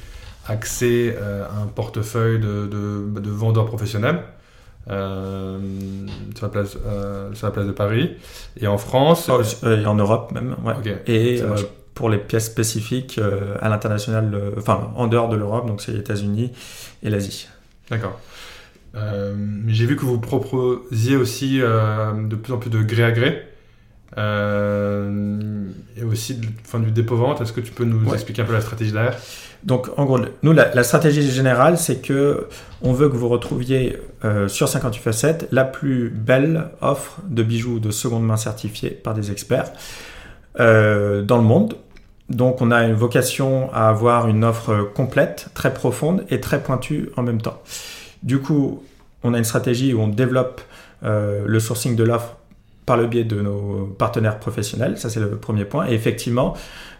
accès 0.46 1.16
euh, 1.16 1.44
à 1.44 1.62
un 1.62 1.66
portefeuille 1.66 2.38
de, 2.38 2.66
de, 2.66 3.30
vendeurs 3.30 3.66
professionnels. 3.66 4.20
sur, 4.86 4.94
la 6.42 6.48
place, 6.48 6.78
sur 7.34 7.46
la 7.46 7.52
place 7.52 7.66
de 7.66 7.72
Paris. 7.72 8.16
Et 8.60 8.66
en 8.66 8.78
France 8.78 9.30
oh, 9.30 9.42
et 9.68 9.84
en 9.86 9.94
Europe 9.94 10.32
même 10.32 10.56
et 11.06 11.42
pour 11.94 12.08
les 12.08 12.18
pièces 12.18 12.46
spécifiques 12.46 13.20
à 13.60 13.68
l'international 13.68 14.52
enfin 14.56 14.92
en 14.94 15.08
dehors 15.08 15.28
de 15.28 15.36
l'Europe 15.36 15.66
donc 15.66 15.82
c'est 15.82 15.92
les 15.92 15.98
États-Unis 15.98 16.52
et 17.02 17.10
l'Asie. 17.10 17.48
D'accord. 17.90 18.18
J'ai 18.94 19.84
vu 19.84 19.96
que 19.96 20.06
vous 20.06 20.18
proposiez 20.18 21.16
aussi 21.16 21.58
de 21.58 22.36
plus 22.36 22.52
en 22.54 22.56
plus 22.56 22.70
de 22.70 22.82
gré 22.82 23.04
à 23.04 23.12
gré 23.12 23.42
euh, 24.16 25.64
et 25.96 26.02
aussi 26.02 26.40
fin, 26.64 26.80
du 26.80 26.90
dépôt 26.90 27.16
vente. 27.16 27.40
Est-ce 27.40 27.52
que 27.52 27.60
tu 27.60 27.72
peux 27.72 27.84
nous 27.84 28.12
expliquer 28.14 28.42
un 28.42 28.44
peu 28.46 28.52
la 28.52 28.60
stratégie 28.60 28.92
derrière? 28.92 29.16
Donc, 29.64 29.88
en 29.96 30.04
gros, 30.04 30.20
nous, 30.42 30.52
la, 30.52 30.82
stratégie 30.84 31.28
générale, 31.30 31.78
c'est 31.78 32.00
que 32.00 32.46
on 32.80 32.92
veut 32.92 33.08
que 33.08 33.16
vous 33.16 33.28
retrouviez 33.28 33.98
euh, 34.24 34.48
sur 34.48 34.68
58 34.68 35.00
facettes 35.00 35.48
la 35.50 35.64
plus 35.64 36.10
belle 36.10 36.68
offre 36.80 37.20
de 37.28 37.42
bijoux 37.42 37.80
de 37.80 37.90
seconde 37.90 38.24
main 38.24 38.36
certifiés 38.36 38.90
par 38.90 39.14
des 39.14 39.32
experts 39.32 39.72
euh, 40.60 41.22
dans 41.22 41.38
le 41.38 41.42
monde. 41.42 41.76
Donc, 42.28 42.62
on 42.62 42.70
a 42.70 42.84
une 42.84 42.94
vocation 42.94 43.72
à 43.72 43.88
avoir 43.88 44.28
une 44.28 44.44
offre 44.44 44.90
complète, 44.94 45.48
très 45.54 45.74
profonde 45.74 46.24
et 46.30 46.40
très 46.40 46.62
pointue 46.62 47.10
en 47.16 47.22
même 47.22 47.40
temps. 47.40 47.60
Du 48.22 48.38
coup, 48.38 48.82
on 49.24 49.34
a 49.34 49.38
une 49.38 49.44
stratégie 49.44 49.92
où 49.92 50.00
on 50.00 50.08
développe 50.08 50.60
le 51.02 51.60
sourcing 51.60 51.94
de 51.94 52.02
l'offre 52.02 52.37
par 52.88 52.96
le 52.96 53.06
biais 53.06 53.24
de 53.24 53.38
nos 53.38 53.84
partenaires 53.98 54.40
professionnels. 54.40 54.96
Ça, 54.96 55.10
c'est 55.10 55.20
le 55.20 55.36
premier 55.36 55.66
point. 55.66 55.86
Et 55.88 55.92
effectivement, 55.92 56.54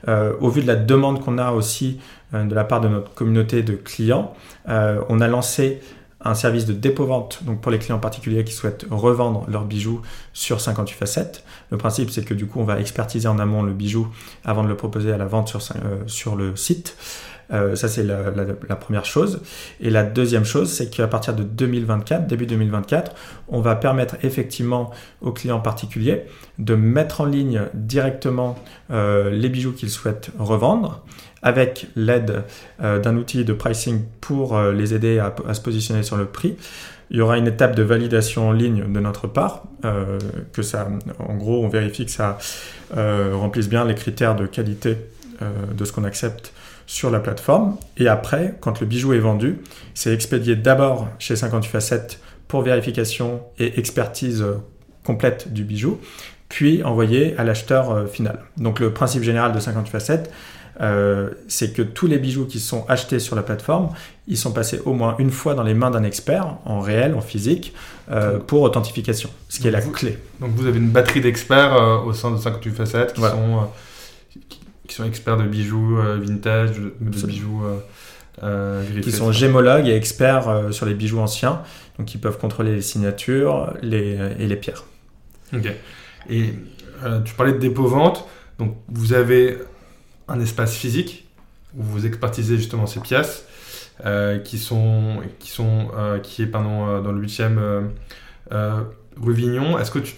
euh, 0.07 0.35
au 0.39 0.51
vu 0.51 0.61
de 0.61 0.67
la 0.67 0.77
demande 0.77 1.25
qu'on 1.25 1.39
a 1.39 1.53
aussi 1.53 1.99
euh, 2.35 2.45
de 2.45 2.55
la 2.55 2.65
part 2.65 2.83
de 2.83 2.89
notre 2.89 3.15
communauté 3.15 3.63
de 3.63 3.73
clients, 3.73 4.35
euh, 4.69 5.01
on 5.09 5.23
a 5.23 5.29
lancé 5.29 5.81
un 6.21 6.35
service 6.35 6.67
de 6.67 6.75
dépôt-vente 6.75 7.41
pour 7.63 7.73
les 7.73 7.79
clients 7.79 8.01
particuliers 8.01 8.45
qui 8.45 8.53
souhaitent 8.53 8.85
revendre 8.91 9.47
leurs 9.49 9.65
bijoux 9.65 10.03
sur 10.35 10.61
58 10.61 10.95
facettes. 10.95 11.45
Le 11.71 11.79
principe, 11.79 12.11
c'est 12.11 12.23
que 12.25 12.35
du 12.35 12.47
coup, 12.47 12.61
on 12.61 12.65
va 12.65 12.81
expertiser 12.81 13.27
en 13.27 13.39
amont 13.39 13.63
le 13.63 13.73
bijou 13.73 14.09
avant 14.45 14.65
de 14.65 14.69
le 14.69 14.77
proposer 14.77 15.11
à 15.11 15.17
la 15.17 15.27
vente 15.27 15.57
sur 16.07 16.37
le 16.37 16.55
site. 16.55 16.97
Euh, 17.53 17.77
ça, 17.77 17.89
c'est 17.89 18.05
la, 18.05 18.77
première 18.77 19.05
chose. 19.05 19.41
Et 19.81 19.91
la 19.91 20.05
deuxième 20.05 20.45
chose, 20.45 20.71
c'est 20.71 20.91
qu'à 20.91 21.07
partir 21.07 21.35
de 21.35 21.43
2024, 21.43 22.27
début 22.27 22.47
2024, 22.47 23.13
on 23.49 23.61
va 23.61 23.77
permettre 23.77 24.17
effectivement 24.23 24.91
aux 25.21 25.33
clients 25.33 25.61
particuliers 25.61 26.25
de 26.59 26.75
mettre 26.75 27.23
en 27.23 27.25
ligne 27.25 27.63
directement 27.75 28.57
euh, 28.91 29.31
les 29.31 29.49
bijoux 29.49 29.73
qu'ils 29.73 29.91
souhaitent 29.91 30.31
revendre 30.39 31.03
avec 31.43 31.87
l'aide 31.95 32.45
euh, 32.83 32.99
d'un 32.99 33.17
outil 33.17 33.45
de 33.45 33.53
pricing 33.53 34.03
pour 34.21 34.61
les 34.61 34.93
aider 34.93 35.19
à, 35.19 35.35
à, 35.47 35.55
se 35.55 35.61
positionner 35.61 36.03
sur 36.03 36.17
le 36.17 36.27
prix. 36.27 36.57
Il 37.11 37.17
y 37.17 37.21
aura 37.23 37.39
une 37.39 37.47
étape 37.47 37.75
de 37.75 37.83
validation 37.83 38.49
en 38.49 38.53
ligne 38.53 38.93
de 38.93 39.01
notre 39.01 39.27
part, 39.27 39.63
que 40.53 40.61
ça, 40.61 40.87
en 41.19 41.37
gros, 41.37 41.65
on 41.65 41.69
vérifie 41.69 42.05
que 42.05 42.11
ça 42.11 42.37
remplisse 42.91 43.71
bien 43.71 43.87
les 43.87 43.95
critères 43.95 44.37
de 44.37 44.45
qualité 44.45 44.99
de 45.41 45.85
ce 45.87 45.93
qu'on 45.93 46.05
accepte 46.05 46.53
sur 46.89 47.11
la 47.11 47.21
plateforme. 47.21 47.77
Et 47.99 48.09
après, 48.09 48.57
quand 48.61 48.81
le 48.81 48.87
bijou 48.87 49.13
est 49.13 49.21
vendu, 49.21 49.59
c'est 49.95 50.13
expédié 50.13 50.57
d'abord 50.57 51.07
chez 51.21 51.37
58 51.37 51.69
facettes 51.69 52.21
pour 52.49 52.63
vérification 52.63 53.43
et 53.59 53.79
expertise 53.79 54.43
euh, 54.43 54.55
complète 55.05 55.53
du 55.53 55.65
bijou, 55.65 56.01
puis 56.49 56.83
envoyé 56.83 57.37
à 57.37 57.45
l'acheteur 57.45 57.91
euh, 57.91 58.07
final. 58.07 58.41
Donc 58.57 58.81
le 58.81 58.93
principe 58.93 59.23
général 59.23 59.53
de 59.53 59.61
58 59.61 59.91
facettes, 59.91 60.33
euh, 60.81 61.31
c'est 61.47 61.75
que 61.75 61.83
tous 61.83 62.07
les 62.07 62.19
bijoux 62.19 62.47
qui 62.47 62.59
sont 62.59 62.87
achetés 62.89 63.19
sur 63.19 63.37
la 63.37 63.43
plateforme, 63.43 63.91
ils 64.27 64.39
sont 64.39 64.53
passés 64.53 64.81
au 64.87 64.95
moins 64.95 65.15
une 65.19 65.31
fois 65.31 65.55
dans 65.55 65.65
les 65.65 65.75
mains 65.75 65.91
d'un 65.91 66.05
expert, 66.05 66.57
en 66.65 66.81
réel, 66.81 67.15
en 67.15 67.21
physique, 67.21 67.75
pour 68.47 68.63
authentification, 68.63 69.29
ce 69.51 69.61
qui 69.61 69.69
est 69.69 69.71
la 69.71 69.83
clé. 69.83 70.19
Donc 70.41 70.53
vous 70.53 70.67
avez 70.67 70.79
une 70.79 70.89
batterie 70.89 71.21
d'experts 71.21 72.03
au 72.07 72.15
sein 72.15 72.31
de 72.31 72.39
58 72.39 72.71
facettes 72.71 73.13
qui 73.13 73.21
sont 73.21 73.69
qui 74.49 74.61
sont 74.95 75.05
experts 75.05 75.37
de 75.37 75.45
bijoux 75.45 75.99
euh, 75.99 76.19
vintage, 76.21 76.79
de, 76.79 76.93
bijoux 77.01 77.65
euh, 77.65 77.79
euh, 78.43 79.01
Qui 79.01 79.13
sont 79.13 79.33
gémologues 79.33 79.89
et 79.89 79.95
experts 79.95 80.69
sur 80.71 80.87
les 80.87 80.95
bijoux 80.95 81.19
anciens, 81.19 81.63
donc 81.99 82.15
ils 82.15 82.21
peuvent 82.21 82.39
contrôler 82.39 82.75
les 82.75 82.83
signatures 82.83 83.75
les, 83.83 84.19
et 84.39 84.47
les 84.47 84.57
pierres. 84.57 84.85
Ok. 85.55 85.69
Et 86.31 86.55
tu 87.25 87.35
parlais 87.35 87.53
de 87.53 87.59
dépôt-vente, 87.59 88.27
donc 88.59 88.77
vous 88.89 89.13
avez 89.13 89.59
un 90.29 90.41
espace 90.41 90.75
physique 90.75 91.27
où 91.77 91.83
vous 91.83 92.07
expertisez 92.07 92.57
justement 92.57 92.87
ces 92.87 93.01
pièces 93.01 93.47
qui 94.45 94.59
sont 94.59 95.23
qui 95.39 95.51
sont 95.51 95.89
qui 96.23 96.43
est 96.43 96.47
pardon 96.47 97.01
dans 97.01 97.13
le 97.13 97.25
8e 97.25 97.89
rue 99.21 99.35
Vignon, 99.35 99.79
est-ce 99.79 99.91
que 99.91 99.99
tu, 99.99 100.15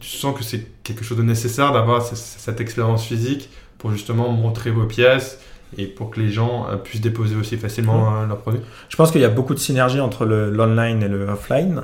tu, 0.00 0.08
sens 0.08 0.36
que 0.36 0.44
c'est 0.44 0.66
quelque 0.82 1.04
chose 1.04 1.18
de 1.18 1.22
nécessaire 1.22 1.72
d'avoir 1.72 2.02
cette 2.04 2.60
expérience 2.60 3.04
physique 3.04 3.50
pour 3.78 3.92
justement 3.92 4.30
montrer 4.30 4.70
vos 4.70 4.84
pièces 4.84 5.38
et 5.76 5.86
pour 5.86 6.10
que 6.10 6.20
les 6.20 6.30
gens 6.30 6.66
euh, 6.68 6.76
puissent 6.76 7.00
déposer 7.00 7.36
aussi 7.36 7.56
facilement 7.56 8.10
mmh. 8.10 8.22
euh, 8.22 8.26
leurs 8.26 8.38
produits? 8.38 8.60
Je 8.88 8.96
pense 8.96 9.10
qu'il 9.10 9.20
y 9.20 9.24
a 9.24 9.28
beaucoup 9.28 9.54
de 9.54 9.58
synergie 9.58 10.00
entre 10.00 10.24
l'online 10.24 11.02
et 11.02 11.08
le 11.08 11.26
offline. 11.26 11.82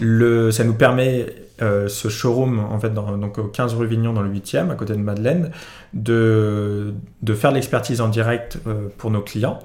Le, 0.00 0.50
ça 0.50 0.64
nous 0.64 0.74
permet, 0.74 1.26
euh, 1.62 1.88
ce 1.88 2.08
showroom, 2.08 2.58
en 2.58 2.78
fait, 2.78 2.92
dans, 2.92 3.16
donc 3.16 3.38
au 3.38 3.44
15 3.44 3.74
rue 3.74 3.86
Vignon, 3.86 4.12
dans 4.12 4.22
le 4.22 4.30
8e, 4.30 4.70
à 4.70 4.74
côté 4.74 4.94
de 4.94 4.98
Madeleine, 4.98 5.50
de, 5.94 6.94
de 7.22 7.34
faire 7.34 7.52
l'expertise 7.52 8.00
en 8.00 8.08
direct 8.08 8.58
pour 8.98 9.10
nos 9.10 9.20
clients. 9.20 9.60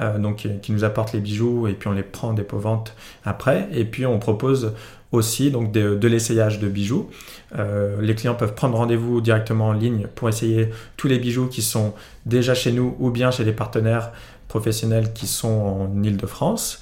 Euh, 0.00 0.18
donc, 0.18 0.46
qui 0.62 0.70
nous 0.72 0.84
apportent 0.84 1.12
les 1.12 1.18
bijoux 1.18 1.66
et 1.66 1.72
puis 1.72 1.88
on 1.88 1.92
les 1.92 2.04
prend 2.04 2.28
en 2.28 2.32
dépôt-vente 2.32 2.94
après. 3.24 3.68
Et 3.72 3.84
puis 3.84 4.06
on 4.06 4.20
propose 4.20 4.74
aussi 5.10 5.50
donc 5.50 5.72
de, 5.72 6.06
l'essayage 6.06 6.60
de 6.60 6.68
bijoux. 6.68 7.08
Euh, 7.58 8.00
les 8.00 8.14
clients 8.14 8.34
peuvent 8.34 8.54
prendre 8.54 8.76
rendez-vous 8.76 9.20
directement 9.20 9.68
en 9.68 9.72
ligne 9.72 10.06
pour 10.14 10.28
essayer 10.28 10.68
tous 10.96 11.08
les 11.08 11.18
bijoux 11.18 11.48
qui 11.48 11.62
sont 11.62 11.94
déjà 12.26 12.54
chez 12.54 12.70
nous 12.70 12.94
ou 13.00 13.10
bien 13.10 13.30
chez 13.30 13.44
les 13.44 13.52
partenaires 13.52 14.12
professionnels 14.46 15.12
qui 15.12 15.26
sont 15.26 15.48
en 15.48 16.02
Ile-de-France. 16.02 16.80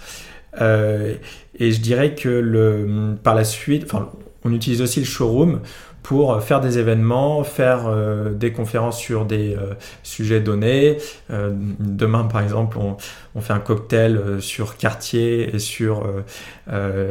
Euh, 0.61 1.15
et 1.59 1.73
je 1.73 1.81
dirais 1.81 2.15
que 2.15 2.29
le, 2.29 3.17
par 3.23 3.35
la 3.35 3.45
suite, 3.45 3.87
on 4.45 4.53
utilise 4.53 4.83
aussi 4.83 5.01
le 5.01 5.07
showroom 5.07 5.61
pour 6.07 6.41
faire 6.41 6.61
des 6.61 6.79
événements, 6.79 7.43
faire 7.43 7.89
euh, 7.89 8.33
des 8.33 8.53
conférences 8.53 8.97
sur 8.97 9.25
des 9.25 9.57
euh, 9.57 9.75
sujets 10.05 10.39
donnés. 10.39 10.99
Euh, 11.33 11.51
demain, 11.81 12.23
par 12.23 12.43
exemple, 12.43 12.79
on, 12.79 12.97
fait 13.41 13.53
un 13.53 13.59
cocktail 13.59 14.41
sur 14.41 14.77
Cartier 14.77 15.55
et 15.55 15.59
sur 15.59 16.07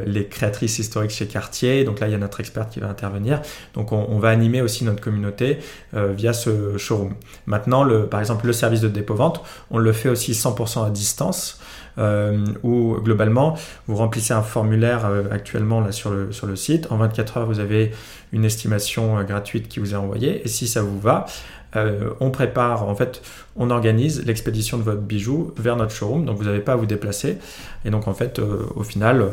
les 0.08 0.26
créatrices 0.26 0.80
historiques 0.80 1.12
chez 1.12 1.28
Cartier. 1.28 1.84
Donc 1.84 2.00
là, 2.00 2.08
il 2.08 2.14
y 2.14 2.16
a 2.16 2.18
notre 2.18 2.40
expert 2.40 2.68
qui 2.68 2.80
va 2.80 2.88
intervenir. 2.88 3.42
Donc 3.76 3.92
on, 3.92 4.18
va 4.18 4.30
animer 4.30 4.64
aussi 4.64 4.86
notre 4.86 5.02
communauté 5.02 5.60
via 5.94 6.34
ce 6.34 6.78
showroom. 6.78 7.14
Maintenant, 7.46 7.84
le, 7.84 8.08
par 8.08 8.22
exemple, 8.22 8.48
le 8.48 8.54
service 8.54 8.82
de 8.82 8.88
dépôt-vente, 8.88 9.44
on 9.70 9.78
le 9.78 9.92
fait 9.92 10.10
aussi 10.10 10.32
100% 10.32 10.88
à 10.88 10.90
distance. 10.90 11.62
Euh, 11.98 12.46
où 12.62 12.98
globalement 13.00 13.58
vous 13.88 13.96
remplissez 13.96 14.34
un 14.34 14.42
formulaire 14.42 15.06
euh, 15.06 15.24
actuellement 15.32 15.80
là 15.80 15.94
sur 15.94 16.12
le, 16.12 16.34
sur 16.34 16.46
le 16.46 16.58
site. 16.58 16.92
En 16.92 16.98
24 16.98 17.38
heures, 17.38 17.46
vous 17.46 17.62
avez 17.62 17.92
une 18.34 18.44
estimation 18.44 19.18
euh, 19.18 19.24
gratuite 19.24 19.70
qui 19.70 19.80
vous 19.80 19.94
est 19.94 19.98
envoyée 19.98 20.42
et 20.44 20.50
si 20.50 20.68
ça 20.68 20.82
vous 20.82 21.00
va, 21.00 21.26
on 22.22 22.32
prépare, 22.32 22.88
en 22.88 22.96
fait, 22.96 23.22
on 23.58 23.70
organise 23.70 24.26
l'expédition 24.26 24.78
de 24.78 24.84
votre 24.84 25.02
bijou 25.02 25.54
vers 25.58 25.76
notre 25.76 25.92
showroom, 25.92 26.24
donc 26.24 26.38
vous 26.38 26.46
n'avez 26.46 26.62
pas 26.62 26.72
à 26.72 26.76
vous 26.78 26.86
déplacer. 26.86 27.38
Et 27.84 27.90
donc 27.90 28.08
en 28.08 28.14
fait, 28.14 28.40
au 28.40 28.84
final, 28.84 29.32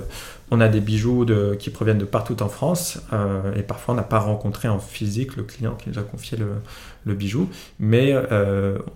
on 0.51 0.61
a 0.61 0.67
des 0.67 0.81
bijoux 0.81 1.25
qui 1.61 1.71
proviennent 1.71 1.99
de 1.99 2.05
partout 2.05 2.43
en 2.43 2.49
France, 2.49 3.01
et 3.55 3.63
parfois 3.63 3.95
on 3.95 3.97
n'a 3.97 4.03
pas 4.03 4.19
rencontré 4.19 4.67
en 4.67 4.81
physique 4.81 5.37
le 5.37 5.45
client 5.45 5.77
qui 5.77 5.89
nous 5.89 6.01
a 6.01 6.03
confié 6.03 6.37
le 7.05 7.15
bijou, 7.15 7.49
mais 7.79 8.13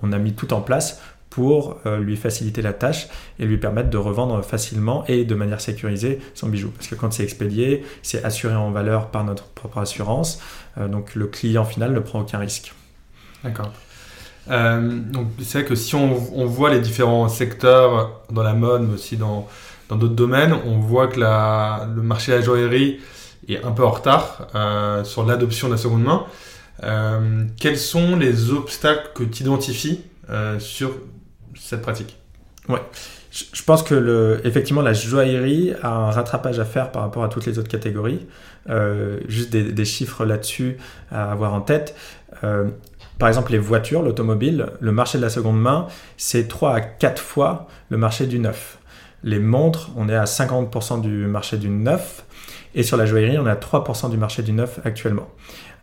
on 0.02 0.10
a 0.10 0.18
mis 0.18 0.32
tout 0.32 0.52
en 0.52 0.60
place 0.60 1.00
pour 1.36 1.76
euh, 1.84 1.98
lui 1.98 2.16
faciliter 2.16 2.62
la 2.62 2.72
tâche 2.72 3.08
et 3.38 3.44
lui 3.44 3.58
permettre 3.58 3.90
de 3.90 3.98
revendre 3.98 4.42
facilement 4.42 5.04
et 5.06 5.26
de 5.26 5.34
manière 5.34 5.60
sécurisée 5.60 6.18
son 6.32 6.48
bijou. 6.48 6.70
Parce 6.70 6.88
que 6.88 6.94
quand 6.94 7.12
c'est 7.12 7.24
expédié, 7.24 7.84
c'est 8.02 8.24
assuré 8.24 8.54
en 8.54 8.70
valeur 8.70 9.08
par 9.08 9.22
notre 9.22 9.44
propre 9.48 9.76
assurance, 9.76 10.40
euh, 10.78 10.88
donc 10.88 11.14
le 11.14 11.26
client 11.26 11.66
final 11.66 11.92
ne 11.92 12.00
prend 12.00 12.20
aucun 12.20 12.38
risque. 12.38 12.72
D'accord. 13.44 13.70
Euh, 14.50 14.98
donc 14.98 15.26
c'est 15.42 15.58
vrai 15.58 15.68
que 15.68 15.74
si 15.74 15.94
on, 15.94 16.46
voit 16.46 16.70
les 16.70 16.80
différents 16.80 17.28
secteurs 17.28 18.22
dans 18.30 18.42
la 18.42 18.54
mode, 18.54 18.88
mais 18.88 18.94
aussi 18.94 19.18
dans 19.18 19.46
dans 19.90 19.96
d'autres 19.96 20.14
domaines, 20.14 20.54
on 20.64 20.78
voit 20.78 21.06
que 21.06 21.20
la, 21.20 21.86
le 21.94 22.00
marché 22.00 22.32
de 22.32 22.38
la 22.38 22.42
joaillerie 22.42 22.98
est 23.46 23.62
un 23.62 23.72
peu 23.72 23.84
en 23.84 23.90
retard 23.90 24.48
sur 25.04 25.24
l'adoption 25.26 25.68
de 25.68 25.74
la 25.74 25.78
seconde 25.78 26.02
main. 26.02 26.24
quels 27.60 27.78
sont 27.78 28.16
les 28.16 28.50
obstacles 28.50 29.10
que 29.14 29.22
tu 29.22 29.42
identifies 29.42 30.00
sur 30.58 30.90
cette 31.58 31.82
pratique. 31.82 32.18
Ouais. 32.68 32.80
Je 33.30 33.62
pense 33.64 33.82
que 33.82 33.94
le, 33.94 34.40
effectivement 34.44 34.80
la 34.80 34.94
joaillerie 34.94 35.74
a 35.82 35.90
un 35.90 36.10
rattrapage 36.10 36.58
à 36.58 36.64
faire 36.64 36.90
par 36.90 37.02
rapport 37.02 37.22
à 37.22 37.28
toutes 37.28 37.44
les 37.44 37.58
autres 37.58 37.68
catégories. 37.68 38.26
Euh, 38.68 39.20
juste 39.28 39.50
des, 39.50 39.84
chiffres 39.84 40.24
là-dessus 40.24 40.78
à 41.10 41.30
avoir 41.30 41.52
en 41.52 41.60
tête. 41.60 41.94
Euh, 42.44 42.68
par 43.18 43.28
exemple, 43.28 43.52
les 43.52 43.58
voitures, 43.58 44.02
l'automobile, 44.02 44.66
le 44.80 44.92
marché 44.92 45.18
de 45.18 45.22
la 45.22 45.30
seconde 45.30 45.60
main, 45.60 45.86
c'est 46.16 46.48
3 46.48 46.74
à 46.74 46.80
4 46.80 47.20
fois 47.20 47.66
le 47.88 47.96
marché 47.96 48.26
du 48.26 48.38
neuf. 48.38 48.78
Les 49.22 49.38
montres, 49.38 49.90
on 49.96 50.08
est 50.08 50.16
à 50.16 50.24
50% 50.24 51.00
du 51.00 51.26
marché 51.26 51.56
du 51.56 51.68
neuf. 51.68 52.24
Et 52.74 52.82
sur 52.82 52.96
la 52.96 53.06
joaillerie, 53.06 53.38
on 53.38 53.46
est 53.46 53.50
à 53.50 53.56
3% 53.56 54.10
du 54.10 54.18
marché 54.18 54.42
du 54.42 54.52
neuf 54.52 54.80
actuellement. 54.84 55.28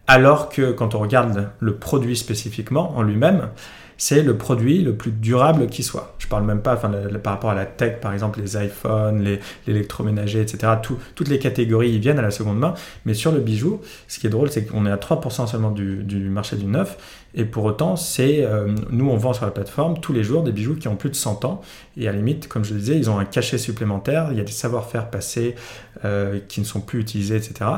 Alors 0.07 0.49
que 0.49 0.71
quand 0.71 0.95
on 0.95 0.99
regarde 0.99 1.49
le 1.59 1.75
produit 1.75 2.17
spécifiquement 2.17 2.97
en 2.97 3.03
lui-même, 3.03 3.49
c'est 3.97 4.21
le 4.21 4.37
produit 4.37 4.81
le 4.81 4.95
plus 4.95 5.11
durable 5.11 5.67
qui 5.67 5.83
soit. 5.83 6.15
Je 6.17 6.27
parle 6.27 6.43
même 6.43 6.61
pas 6.61 6.73
enfin, 6.73 6.91
par 7.23 7.33
rapport 7.33 7.51
à 7.51 7.55
la 7.55 7.65
tech, 7.65 7.99
par 8.01 8.11
exemple 8.11 8.41
les 8.41 8.57
iPhones, 8.57 9.37
l'électroménager, 9.65 10.41
etc. 10.41 10.73
toutes 11.15 11.29
les 11.29 11.39
catégories 11.39 11.99
viennent 11.99 12.19
à 12.19 12.23
la 12.23 12.31
seconde 12.31 12.59
main. 12.59 12.73
Mais 13.05 13.13
sur 13.13 13.31
le 13.31 13.39
bijou, 13.39 13.79
ce 14.07 14.19
qui 14.19 14.27
est 14.27 14.29
drôle, 14.29 14.49
c'est 14.49 14.65
qu'on 14.65 14.85
est 14.85 14.91
à 14.91 14.97
3% 14.97 15.47
seulement 15.47 15.71
du, 15.71 16.29
marché 16.29 16.57
du 16.57 16.65
neuf. 16.65 16.97
Et 17.35 17.45
pour 17.45 17.63
autant, 17.65 17.95
c'est 17.95 18.43
euh, 18.43 18.67
nous, 18.91 19.09
on 19.09 19.17
vend 19.17 19.33
sur 19.33 19.45
la 19.45 19.51
plateforme 19.51 19.99
tous 19.99 20.13
les 20.13 20.23
jours 20.23 20.43
des 20.43 20.51
bijoux 20.51 20.75
qui 20.75 20.87
ont 20.87 20.95
plus 20.95 21.09
de 21.09 21.15
100 21.15 21.45
ans. 21.45 21.61
Et 21.97 22.07
à 22.07 22.11
la 22.11 22.17
limite, 22.17 22.47
comme 22.47 22.63
je 22.63 22.73
le 22.73 22.79
disais, 22.79 22.97
ils 22.97 23.09
ont 23.09 23.17
un 23.17 23.25
cachet 23.25 23.57
supplémentaire. 23.57 24.27
Il 24.31 24.37
y 24.37 24.41
a 24.41 24.43
des 24.43 24.51
savoir-faire 24.51 25.09
passés 25.09 25.55
euh, 26.05 26.39
qui 26.47 26.59
ne 26.59 26.65
sont 26.65 26.81
plus 26.81 26.99
utilisés, 26.99 27.35
etc. 27.35 27.69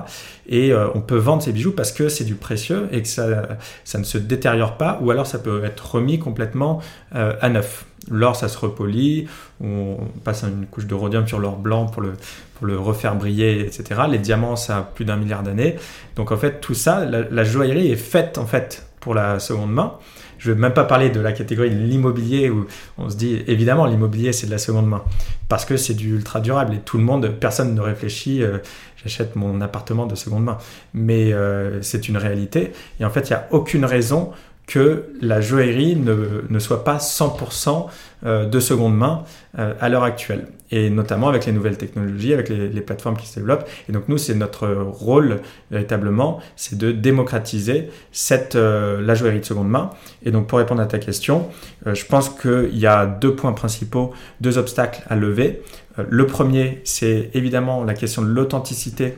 Et 0.47 0.73
euh, 0.73 0.87
on 0.93 1.01
peut 1.01 1.17
vendre 1.17 1.41
ces 1.41 1.53
bijoux 1.53 1.71
parce 1.71 1.91
que 1.91 2.09
c'est 2.09 2.25
du 2.25 2.35
précieux 2.35 2.89
et 2.91 3.01
que 3.01 3.07
ça, 3.07 3.57
ça 3.85 3.97
ne 3.97 4.03
se 4.03 4.17
détériore 4.17 4.77
pas. 4.77 4.99
Ou 5.01 5.11
alors 5.11 5.27
ça 5.27 5.39
peut 5.39 5.63
être 5.63 5.95
remis 5.95 6.19
complètement 6.19 6.81
à 7.11 7.49
neuf. 7.49 7.85
L'or, 8.11 8.35
ça 8.35 8.49
se 8.49 8.57
repolit, 8.57 9.27
on 9.61 9.97
passe 10.23 10.43
une 10.43 10.67
couche 10.67 10.85
de 10.85 10.93
rhodium 10.93 11.27
sur 11.27 11.39
l'or 11.39 11.57
blanc 11.57 11.87
pour 11.87 12.03
le, 12.03 12.13
pour 12.55 12.67
le 12.67 12.77
refaire 12.77 13.15
briller, 13.15 13.61
etc. 13.61 14.01
Les 14.09 14.19
diamants, 14.19 14.55
ça 14.55 14.77
a 14.77 14.81
plus 14.83 15.05
d'un 15.05 15.15
milliard 15.15 15.41
d'années. 15.41 15.75
Donc 16.15 16.31
en 16.31 16.37
fait, 16.37 16.61
tout 16.61 16.75
ça, 16.75 17.03
la, 17.03 17.23
la 17.23 17.43
joaillerie 17.43 17.91
est 17.91 17.95
faite 17.95 18.37
en 18.37 18.45
fait 18.45 18.85
pour 19.05 19.13
la 19.13 19.37
seconde 19.37 19.71
main. 19.71 19.93
Je 20.39 20.49
ne 20.49 20.55
vais 20.55 20.61
même 20.61 20.73
pas 20.73 20.83
parler 20.83 21.11
de 21.11 21.19
la 21.19 21.31
catégorie 21.31 21.69
de 21.69 21.75
l'immobilier 21.75 22.49
où 22.49 22.65
on 22.97 23.07
se 23.07 23.15
dit 23.15 23.43
évidemment 23.45 23.85
l'immobilier 23.85 24.33
c'est 24.33 24.47
de 24.47 24.51
la 24.51 24.57
seconde 24.57 24.87
main 24.87 25.03
parce 25.47 25.63
que 25.63 25.77
c'est 25.77 25.93
du 25.93 26.15
ultra 26.15 26.39
durable 26.39 26.73
et 26.73 26.79
tout 26.79 26.97
le 26.97 27.03
monde, 27.03 27.31
personne 27.39 27.75
ne 27.75 27.81
réfléchit 27.81 28.41
euh, 28.41 28.57
j'achète 29.03 29.35
mon 29.35 29.61
appartement 29.61 30.07
de 30.07 30.15
seconde 30.15 30.45
main. 30.45 30.57
Mais 30.95 31.33
euh, 31.33 31.83
c'est 31.83 32.09
une 32.09 32.17
réalité 32.17 32.73
et 32.99 33.05
en 33.05 33.11
fait 33.11 33.29
il 33.29 33.33
n'y 33.33 33.37
a 33.37 33.47
aucune 33.51 33.85
raison 33.85 34.31
que 34.67 35.05
la 35.21 35.41
joaillerie 35.41 35.95
ne, 35.95 36.43
ne 36.49 36.59
soit 36.59 36.83
pas 36.83 36.97
100% 36.97 37.87
euh, 38.25 38.45
de 38.45 38.59
seconde 38.59 38.97
main 38.97 39.23
euh, 39.59 39.73
à 39.79 39.89
l'heure 39.89 40.03
actuelle. 40.03 40.47
Et 40.71 40.89
notamment 40.89 41.29
avec 41.29 41.45
les 41.45 41.51
nouvelles 41.51 41.77
technologies, 41.77 42.33
avec 42.33 42.49
les, 42.49 42.81
plateformes 42.81 43.17
qui 43.17 43.27
se 43.27 43.35
développent. 43.35 43.67
Et 43.87 43.91
donc 43.91 44.07
nous, 44.07 44.17
c'est 44.17 44.33
notre 44.33 44.67
rôle 44.67 45.41
véritablement, 45.69 46.39
c'est 46.55 46.75
de 46.75 46.91
démocratiser 46.91 47.89
cette, 48.11 48.55
euh, 48.55 48.99
la 48.99 49.13
joaillerie 49.13 49.41
de 49.41 49.45
seconde 49.45 49.69
main. 49.69 49.91
Et 50.23 50.31
donc 50.31 50.47
pour 50.47 50.57
répondre 50.57 50.81
à 50.81 50.87
ta 50.87 50.97
question, 50.97 51.47
je 51.85 52.03
pense 52.05 52.29
qu'il 52.29 52.77
y 52.77 52.87
a 52.87 53.05
deux 53.05 53.35
points 53.35 53.53
principaux, 53.53 54.11
deux 54.41 54.57
obstacles 54.57 55.03
à 55.07 55.15
lever. 55.15 55.61
le 56.09 56.25
premier, 56.25 56.81
c'est 56.83 57.29
évidemment 57.35 57.83
la 57.83 57.93
question 57.93 58.23
de 58.23 58.27
l'authenticité 58.27 59.17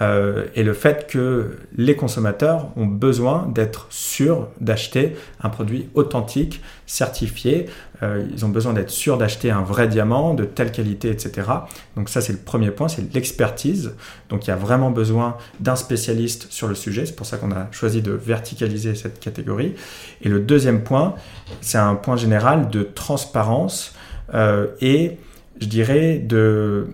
euh, 0.00 0.46
et 0.54 0.62
le 0.62 0.72
fait 0.72 1.06
que 1.06 1.58
les 1.76 1.94
consommateurs 1.94 2.70
ont 2.76 2.86
besoin 2.86 3.50
d'être 3.54 3.86
sûrs 3.90 4.48
d'acheter 4.60 5.16
un 5.42 5.50
produit 5.50 5.88
authentique, 5.94 6.62
certifié. 6.86 7.66
Euh, 8.02 8.24
ils 8.32 8.46
ont 8.46 8.48
besoin 8.48 8.72
d'être 8.72 8.90
sûrs 8.90 9.18
d'acheter 9.18 9.50
un 9.50 9.60
vrai 9.62 9.88
diamant 9.88 10.32
de 10.32 10.44
telle 10.44 10.72
qualité, 10.72 11.10
etc. 11.10 11.48
Donc 11.96 12.08
ça, 12.08 12.22
c'est 12.22 12.32
le 12.32 12.38
premier 12.38 12.70
point, 12.70 12.88
c'est 12.88 13.12
l'expertise. 13.12 13.94
Donc 14.30 14.46
il 14.46 14.50
y 14.50 14.52
a 14.52 14.56
vraiment 14.56 14.90
besoin 14.90 15.36
d'un 15.60 15.76
spécialiste 15.76 16.46
sur 16.50 16.66
le 16.66 16.74
sujet. 16.74 17.04
C'est 17.04 17.16
pour 17.16 17.26
ça 17.26 17.36
qu'on 17.36 17.52
a 17.52 17.68
choisi 17.70 18.00
de 18.00 18.12
verticaliser 18.12 18.94
cette 18.94 19.20
catégorie. 19.20 19.74
Et 20.22 20.30
le 20.30 20.40
deuxième 20.40 20.82
point, 20.82 21.14
c'est 21.60 21.78
un 21.78 21.94
point 21.94 22.16
général 22.16 22.70
de 22.70 22.82
transparence 22.82 23.94
euh, 24.32 24.68
et, 24.80 25.18
je 25.60 25.66
dirais, 25.66 26.18
de 26.18 26.86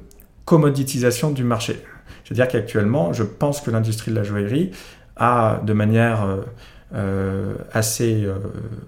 commoditisation 0.44 1.30
du 1.30 1.44
marché. 1.44 1.82
C'est-à-dire 2.26 2.48
qu'actuellement, 2.48 3.12
je 3.12 3.22
pense 3.22 3.60
que 3.60 3.70
l'industrie 3.70 4.10
de 4.10 4.16
la 4.16 4.24
joaillerie 4.24 4.72
a, 5.16 5.60
de 5.64 5.72
manière 5.72 6.24
euh, 6.24 6.40
euh, 6.94 7.54
assez, 7.72 8.24
euh, 8.24 8.34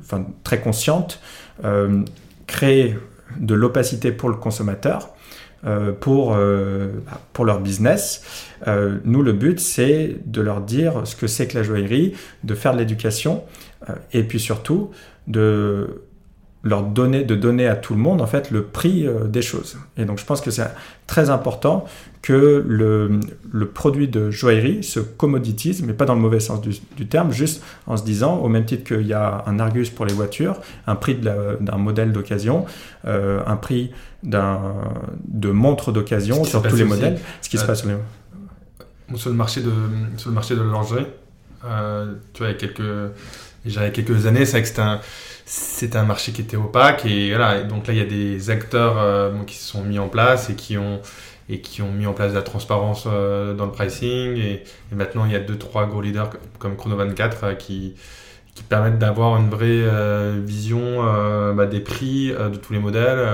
enfin, 0.01 0.27
très 0.43 0.61
consciente, 0.61 1.21
créé 2.47 2.97
de 3.39 3.55
l'opacité 3.55 4.11
pour 4.13 4.29
le 4.29 4.37
consommateur. 4.37 5.11
pour, 6.01 6.37
bah, 6.37 7.21
pour 7.33 7.45
leur 7.45 7.61
business. 7.61 8.23
nous, 9.05 9.23
le 9.23 9.33
but, 9.33 9.59
c'est 9.59 10.17
de 10.25 10.41
leur 10.41 10.61
dire 10.61 11.03
ce 11.05 11.17
que 11.17 11.27
c'est 11.27 11.49
que 11.49 11.59
la 11.59 11.65
joaillerie, 11.65 12.15
de 12.45 12.55
faire 12.55 12.73
de 12.73 12.79
l'éducation 12.79 13.43
et 14.13 14.23
puis 14.23 14.39
surtout 14.39 14.93
de 15.27 16.03
leur 16.65 16.83
donner, 16.83 17.25
de 17.25 17.37
donner 17.37 17.69
à 17.69 17.77
tout 17.77 17.95
le 17.95 18.01
monde 18.01 18.21
en 18.21 18.27
fait 18.27 18.51
le 18.51 18.65
prix 18.65 19.07
euh, 19.07 19.27
des 19.27 19.43
choses. 19.43 19.79
Et 19.97 20.05
donc 20.05 20.19
je 20.19 20.25
pense 20.25 20.41
que 20.41 20.51
c'est 20.51 20.69
très 21.07 21.31
important 21.31 21.85
que 22.21 22.65
le, 22.67 23.21
le, 23.51 23.69
produit 23.69 24.09
de 24.09 24.31
joaillerie 24.31 24.83
se 24.83 24.99
commoditise, 24.99 25.83
mais 25.85 25.93
pas 25.93 26.05
dans 26.05 26.17
le 26.17 26.21
mauvais 26.21 26.41
sens 26.41 26.61
du, 26.61 27.07
terme, 27.07 27.31
juste 27.31 27.63
en 27.87 27.97
se 27.97 28.03
disant, 28.03 28.39
au 28.39 28.49
même 28.49 28.65
titre 28.65 28.83
qu'il 28.83 29.07
y 29.07 29.13
a 29.13 29.45
un 29.47 29.61
Argus 29.61 29.89
pour 29.89 30.05
les 30.05 30.13
voitures, 30.13 30.61
un 30.89 30.97
prix 30.97 31.15
d'un 31.15 31.77
modèle 31.77 32.13
d'occasion, 32.13 32.67
euh, 33.07 33.41
un 33.47 33.57
prix 33.57 33.93
de 34.25 35.51
montre 35.51 35.93
d'occasion 35.93 36.43
sur 36.43 36.61
tous 36.63 36.77
les 36.77 36.85
modèles, 36.85 37.21
ce 37.41 37.49
qui 37.49 37.57
se 37.57 37.63
euh, 37.63 37.67
passe 37.67 37.81
sur, 37.83 37.89
les... 37.89 39.17
sur 39.17 39.31
le 39.31 39.37
marché 39.37 39.61
de 39.61 39.71
sur 40.17 40.31
le 40.31 40.35
marché 40.35 40.57
de 40.57 40.61
la 40.61 40.73
lingerie. 40.73 41.07
tu 42.35 42.43
vois, 42.43 42.49
il 42.49 42.51
y 42.51 42.51
a 42.51 42.55
quelques, 42.55 42.83
il 43.65 43.73
y 43.73 43.79
a 43.79 43.91
quelques 43.91 44.27
années, 44.27 44.45
c'est 44.45 44.61
que 44.61 44.69
c'était 44.69 44.83
un 44.83 45.01
c'est 45.51 45.97
un 45.97 46.05
marché 46.05 46.33
qui 46.33 46.43
était 46.43 46.59
opaque 46.59 47.07
et 47.07 47.31
voilà 47.31 47.63
donc 47.63 47.87
là 47.87 47.95
il 47.95 47.99
y 47.99 48.03
a 48.03 48.05
des 48.05 48.51
acteurs 48.51 48.99
euh, 48.99 49.33
qui 49.47 49.57
se 49.57 49.67
sont 49.67 49.83
mis 49.83 49.99
en 49.99 50.09
place 50.09 50.51
et 50.51 50.55
qui 50.55 50.77
ont 50.77 51.01
et 51.49 51.63
qui 51.63 51.81
ont 51.81 51.91
mis 51.91 52.07
en 52.07 52.13
place 52.13 52.33
de 52.33 52.37
la 52.37 52.43
transparence 52.43 53.05
euh, 53.07 53.55
dans 53.55 53.65
le 53.65 53.73
pricing 53.73 54.37
et, 54.37 54.63
maintenant 54.93 55.25
il 55.25 55.33
y 55.33 55.35
a 55.35 55.41
deux 55.41 55.57
trois 55.57 55.87
gros 55.87 56.03
leaders 56.03 56.29
comme 56.59 56.77
Chrono 56.77 56.97
24 56.97 57.45
euh, 57.45 57.55
qui 57.55 57.95
qui 58.55 58.63
permettent 58.63 58.99
d'avoir 58.99 59.39
une 59.39 59.49
vraie 59.49 59.87
vision 60.41 61.05
bah, 61.55 61.67
des 61.67 61.79
prix 61.79 62.33
de 62.33 62.57
tous 62.57 62.73
les 62.73 62.81
modèles 62.81 63.25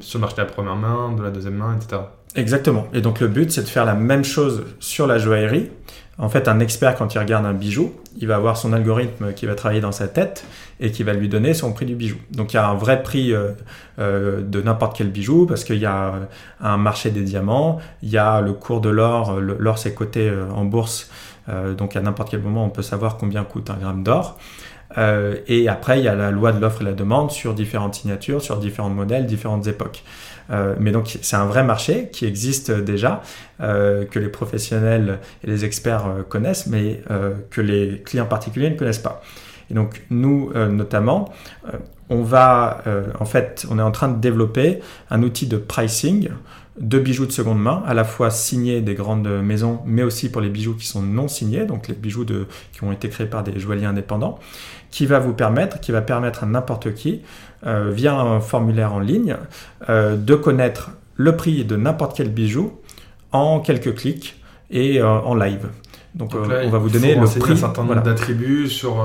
sur 0.00 0.18
le 0.18 0.22
marché 0.22 0.36
de 0.36 0.40
la 0.40 0.46
première 0.46 0.76
main, 0.76 1.12
de 1.12 1.22
la 1.22 1.28
deuxième 1.28 1.56
main, 1.56 1.76
etc. 1.76 2.00
Exactement. 2.36 2.86
Et 2.94 3.02
donc 3.02 3.20
le 3.20 3.28
but, 3.28 3.52
c'est 3.52 3.64
de 3.64 3.68
faire 3.68 3.84
la 3.84 3.92
même 3.92 4.24
chose 4.24 4.64
sur 4.80 5.06
la 5.06 5.18
joaillerie. 5.18 5.70
En 6.18 6.28
fait, 6.28 6.46
un 6.46 6.60
expert, 6.60 6.94
quand 6.96 7.14
il 7.14 7.18
regarde 7.18 7.46
un 7.46 7.54
bijou, 7.54 7.94
il 8.18 8.28
va 8.28 8.36
avoir 8.36 8.56
son 8.58 8.72
algorithme 8.72 9.32
qui 9.32 9.46
va 9.46 9.54
travailler 9.54 9.80
dans 9.80 9.92
sa 9.92 10.08
tête 10.08 10.44
et 10.78 10.90
qui 10.90 11.04
va 11.04 11.14
lui 11.14 11.28
donner 11.28 11.54
son 11.54 11.72
prix 11.72 11.86
du 11.86 11.94
bijou. 11.94 12.18
Donc 12.30 12.52
il 12.52 12.56
y 12.56 12.58
a 12.58 12.68
un 12.68 12.74
vrai 12.74 13.02
prix 13.02 13.32
euh, 13.32 13.52
euh, 13.98 14.42
de 14.42 14.60
n'importe 14.60 14.96
quel 14.96 15.10
bijou 15.10 15.46
parce 15.46 15.64
qu'il 15.64 15.78
y 15.78 15.86
a 15.86 16.12
un 16.60 16.76
marché 16.76 17.10
des 17.10 17.22
diamants, 17.22 17.78
il 18.02 18.10
y 18.10 18.18
a 18.18 18.40
le 18.42 18.52
cours 18.52 18.80
de 18.82 18.90
l'or, 18.90 19.40
l'or 19.40 19.78
c'est 19.78 19.94
coté 19.94 20.28
euh, 20.28 20.44
en 20.54 20.64
bourse, 20.64 21.10
donc 21.76 21.96
à 21.96 22.00
n'importe 22.00 22.30
quel 22.30 22.40
moment 22.40 22.64
on 22.64 22.70
peut 22.70 22.82
savoir 22.82 23.16
combien 23.16 23.42
coûte 23.42 23.68
un 23.68 23.74
gramme 23.74 24.04
d'or. 24.04 24.38
et 24.96 25.68
après, 25.68 25.98
il 25.98 26.04
y 26.04 26.08
a 26.08 26.14
la 26.14 26.30
loi 26.30 26.52
de 26.52 26.60
l'offre 26.60 26.82
et 26.82 26.84
la 26.84 26.92
demande 26.92 27.32
sur 27.32 27.52
différentes 27.52 27.96
signatures, 27.96 28.40
sur 28.42 28.58
différents 28.58 28.90
modèles, 28.90 29.26
différentes 29.26 29.66
époques. 29.66 30.04
Mais 30.78 30.92
donc 30.92 31.18
c'est 31.22 31.36
un 31.36 31.46
vrai 31.46 31.64
marché 31.64 32.08
qui 32.12 32.26
existe 32.26 32.70
déjà, 32.70 33.22
que 33.58 34.18
les 34.18 34.28
professionnels 34.28 35.18
et 35.42 35.46
les 35.46 35.64
experts 35.64 36.04
connaissent, 36.28 36.66
mais 36.66 37.02
que 37.50 37.60
les 37.60 38.02
clients 38.04 38.26
particuliers 38.26 38.70
ne 38.70 38.76
connaissent 38.76 38.98
pas. 38.98 39.22
Et 39.70 39.74
donc 39.74 40.02
nous, 40.10 40.52
notamment, 40.54 41.32
on 42.10 42.22
va, 42.22 42.82
en 43.18 43.24
fait, 43.24 43.66
on 43.70 43.78
est 43.78 43.82
en 43.82 43.92
train 43.92 44.08
de 44.08 44.20
développer 44.20 44.80
un 45.10 45.22
outil 45.22 45.46
de 45.46 45.56
pricing 45.56 46.28
de 46.80 46.98
bijoux 46.98 47.26
de 47.26 47.32
seconde 47.32 47.60
main, 47.60 47.82
à 47.86 47.92
la 47.92 48.02
fois 48.02 48.30
signés 48.30 48.80
des 48.80 48.94
grandes 48.94 49.28
maisons, 49.42 49.80
mais 49.84 50.02
aussi 50.02 50.30
pour 50.30 50.40
les 50.40 50.48
bijoux 50.48 50.74
qui 50.74 50.86
sont 50.86 51.02
non 51.02 51.28
signés, 51.28 51.66
donc 51.66 51.86
les 51.86 51.94
bijoux 51.94 52.24
qui 52.72 52.82
ont 52.82 52.92
été 52.92 53.10
créés 53.10 53.26
par 53.26 53.42
des 53.44 53.58
joailliers 53.58 53.84
indépendants, 53.84 54.38
qui 54.92 55.06
va 55.06 55.18
vous 55.18 55.32
permettre, 55.32 55.80
qui 55.80 55.90
va 55.90 56.02
permettre 56.02 56.44
à 56.44 56.46
n'importe 56.46 56.94
qui, 56.94 57.22
euh, 57.66 57.90
via 57.90 58.14
un 58.14 58.40
formulaire 58.40 58.92
en 58.92 59.00
ligne, 59.00 59.36
euh, 59.88 60.16
de 60.16 60.34
connaître 60.36 60.90
le 61.16 61.34
prix 61.34 61.64
de 61.64 61.76
n'importe 61.76 62.16
quel 62.16 62.28
bijou 62.28 62.78
en 63.32 63.58
quelques 63.58 63.94
clics 63.94 64.40
et 64.70 65.00
euh, 65.00 65.08
en 65.08 65.34
live. 65.34 65.66
Donc, 66.14 66.34
on 66.34 66.68
va 66.68 66.78
vous 66.78 66.90
donner 66.90 67.14
le 67.14 67.24
prix. 67.26 67.52
un 67.52 67.56
certain 67.56 67.84
nombre 67.84 68.02
d'attributs 68.02 68.68
sur, 68.68 69.02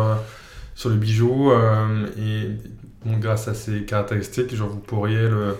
sur 0.75 0.89
le 0.89 0.95
bijou 0.95 1.51
et 2.19 2.49
grâce 3.21 3.47
à 3.47 3.53
ces 3.53 3.83
caractéristiques, 3.83 4.53
genre, 4.53 4.67
vous 4.67 4.79
pourriez 4.79 5.21
le, 5.21 5.55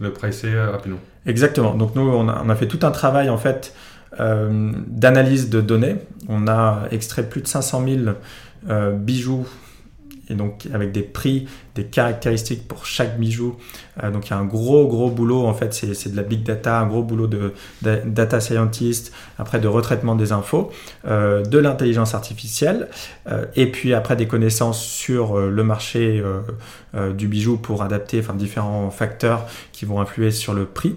le 0.00 0.12
pricer 0.12 0.58
rapidement. 0.58 0.98
Exactement. 1.24 1.74
Donc 1.76 1.94
nous, 1.94 2.02
on 2.02 2.28
a, 2.28 2.54
fait 2.56 2.66
tout 2.66 2.84
un 2.84 2.90
travail 2.90 3.30
en 3.30 3.38
fait 3.38 3.74
d'analyse 4.18 5.50
de 5.50 5.60
données. 5.60 5.98
On 6.28 6.48
a 6.48 6.88
extrait 6.90 7.28
plus 7.28 7.42
de 7.42 7.46
500 7.46 7.84
000 8.66 8.84
bijoux 8.94 9.46
et 10.30 10.34
donc 10.34 10.68
avec 10.72 10.92
des 10.92 11.02
prix, 11.02 11.46
des 11.74 11.84
caractéristiques 11.84 12.66
pour 12.66 12.86
chaque 12.86 13.18
bijou. 13.18 13.56
Euh, 14.02 14.10
donc 14.10 14.26
il 14.26 14.30
y 14.30 14.32
a 14.32 14.38
un 14.38 14.44
gros 14.44 14.86
gros 14.86 15.10
boulot 15.10 15.46
en 15.46 15.54
fait, 15.54 15.72
c'est 15.72 16.10
de 16.10 16.16
la 16.16 16.22
big 16.22 16.42
data, 16.42 16.80
un 16.80 16.86
gros 16.86 17.02
boulot 17.02 17.26
de, 17.26 17.52
data 17.82 18.40
scientist, 18.40 19.12
après 19.38 19.60
de 19.60 19.68
retraitement 19.68 20.16
des 20.16 20.32
infos, 20.32 20.70
euh, 21.06 21.42
de 21.44 21.58
l'intelligence 21.58 22.14
artificielle, 22.14 22.88
euh, 23.28 23.46
et 23.54 23.70
puis 23.70 23.94
après 23.94 24.16
des 24.16 24.26
connaissances 24.26 24.82
sur 24.82 25.38
le 25.38 25.64
marché 25.64 26.22
du 27.16 27.28
bijou 27.28 27.58
pour 27.58 27.82
adapter 27.82 28.20
enfin, 28.20 28.34
différents 28.34 28.90
facteurs 28.90 29.46
qui 29.72 29.84
vont 29.84 30.00
influer 30.00 30.30
sur 30.30 30.54
le 30.54 30.64
prix. 30.64 30.96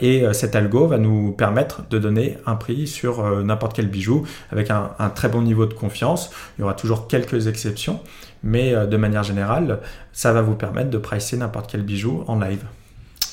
et 0.00 0.24
cet 0.32 0.54
algo 0.54 0.86
va 0.86 0.98
nous 0.98 1.32
permettre 1.32 1.88
de 1.88 1.98
donner 1.98 2.38
un 2.46 2.54
prix 2.54 2.86
sur 2.86 3.24
n'importe 3.42 3.74
quel 3.74 3.88
bijou 3.88 4.26
avec 4.50 4.70
un, 4.70 4.90
un 4.98 5.08
très 5.08 5.28
bon 5.28 5.42
niveau 5.42 5.66
de 5.66 5.74
confiance. 5.74 6.30
Il 6.56 6.62
y 6.62 6.64
aura 6.64 6.74
toujours 6.74 7.08
quelques 7.08 7.46
exceptions 7.46 8.00
mais 8.46 8.72
euh, 8.72 8.86
de 8.86 8.96
manière 8.96 9.24
générale, 9.24 9.80
ça 10.12 10.32
va 10.32 10.40
vous 10.40 10.54
permettre 10.54 10.88
de 10.88 10.98
pricer 10.98 11.36
n'importe 11.36 11.70
quel 11.70 11.82
bijou 11.82 12.24
en 12.28 12.38
live. 12.38 12.62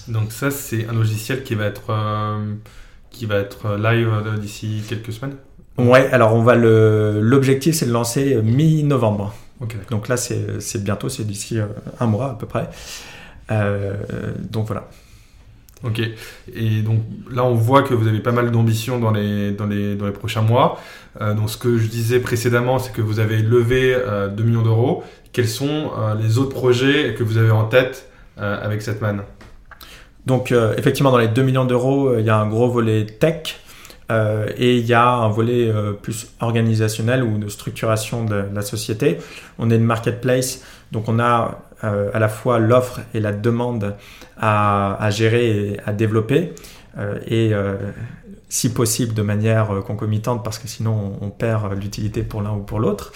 Donc 0.07 0.31
ça, 0.31 0.51
c'est 0.51 0.87
un 0.87 0.93
logiciel 0.93 1.43
qui 1.43 1.55
va 1.55 1.65
être, 1.65 1.91
euh, 1.91 2.55
qui 3.11 3.25
va 3.27 3.37
être 3.37 3.77
live 3.77 4.09
euh, 4.11 4.37
d'ici 4.37 4.83
quelques 4.89 5.13
semaines? 5.13 5.35
Ouais, 5.77 6.09
alors 6.11 6.33
on 6.33 6.41
va 6.41 6.55
le... 6.55 7.19
L'objectif, 7.21 7.75
c'est 7.75 7.85
de 7.85 7.91
lancer 7.91 8.41
mi-novembre. 8.43 9.33
donc 9.89 10.07
là, 10.07 10.17
c'est 10.17 10.83
bientôt, 10.83 11.09
c'est 11.09 11.25
d'ici 11.25 11.59
un 11.99 12.05
mois 12.05 12.31
à 12.31 12.33
peu 12.33 12.45
près. 12.45 12.69
donc 14.51 14.67
voilà. 14.67 14.89
Ok. 15.83 16.01
Et 16.55 16.81
donc 16.81 17.01
là, 17.29 17.43
on 17.43 17.55
voit 17.55 17.83
que 17.83 17.93
vous 17.93 18.07
avez 18.07 18.19
pas 18.19 18.31
mal 18.31 18.51
d'ambition 18.51 18.99
dans 18.99 19.11
les, 19.11 19.51
dans, 19.51 19.65
les, 19.65 19.95
dans 19.95 20.05
les 20.05 20.13
prochains 20.13 20.41
mois. 20.41 20.79
Euh, 21.19 21.33
donc 21.33 21.49
ce 21.49 21.57
que 21.57 21.77
je 21.77 21.87
disais 21.87 22.19
précédemment, 22.19 22.79
c'est 22.79 22.93
que 22.93 23.01
vous 23.01 23.19
avez 23.19 23.41
levé 23.41 23.93
euh, 23.93 24.29
2 24.29 24.43
millions 24.43 24.61
d'euros. 24.61 25.03
Quels 25.33 25.47
sont 25.47 25.91
euh, 25.97 26.15
les 26.15 26.37
autres 26.37 26.53
projets 26.53 27.15
que 27.17 27.23
vous 27.23 27.37
avez 27.37 27.51
en 27.51 27.65
tête 27.65 28.09
euh, 28.39 28.65
avec 28.65 28.81
cette 28.81 29.01
manne? 29.01 29.23
Donc 30.25 30.53
effectivement, 30.77 31.11
dans 31.11 31.17
les 31.17 31.27
2 31.27 31.43
millions 31.43 31.65
d'euros, 31.65 32.17
il 32.17 32.23
y 32.23 32.29
a 32.29 32.37
un 32.37 32.47
gros 32.47 32.69
volet 32.69 33.05
tech. 33.05 33.59
et 34.57 34.77
il 34.77 34.85
y 34.85 34.93
a 34.93 35.05
un 35.05 35.27
volet 35.27 35.69
plus 36.01 36.27
organisationnel 36.39 37.23
ou 37.23 37.37
de 37.37 37.49
structuration 37.49 38.23
de 38.23 38.45
la 38.53 38.61
société. 38.61 39.17
On 39.59 39.69
est 39.69 39.75
une 39.75 39.83
marketplace, 39.83 40.63
donc 40.93 41.09
on 41.09 41.19
a 41.19 41.59
à 41.83 42.19
la 42.19 42.29
fois 42.29 42.59
l'offre 42.59 43.01
et 43.13 43.19
la 43.19 43.33
demande 43.33 43.95
à, 44.37 45.09
gérer 45.11 45.73
et 45.73 45.79
à 45.85 45.93
développer. 45.93 46.53
Euh, 46.97 47.19
et 47.25 47.53
euh, 47.53 47.75
si 48.49 48.71
possible 48.71 49.15
de 49.15 49.23
manière 49.23 49.73
euh, 49.73 49.81
concomitante 49.81 50.43
parce 50.43 50.59
que 50.59 50.67
sinon 50.67 51.17
on, 51.21 51.29
perd 51.31 51.73
l'utilité 51.73 52.21
pour 52.21 52.43
l'un 52.43 52.53
ou 52.53 52.59
pour 52.59 52.79
l'autre. 52.79 53.11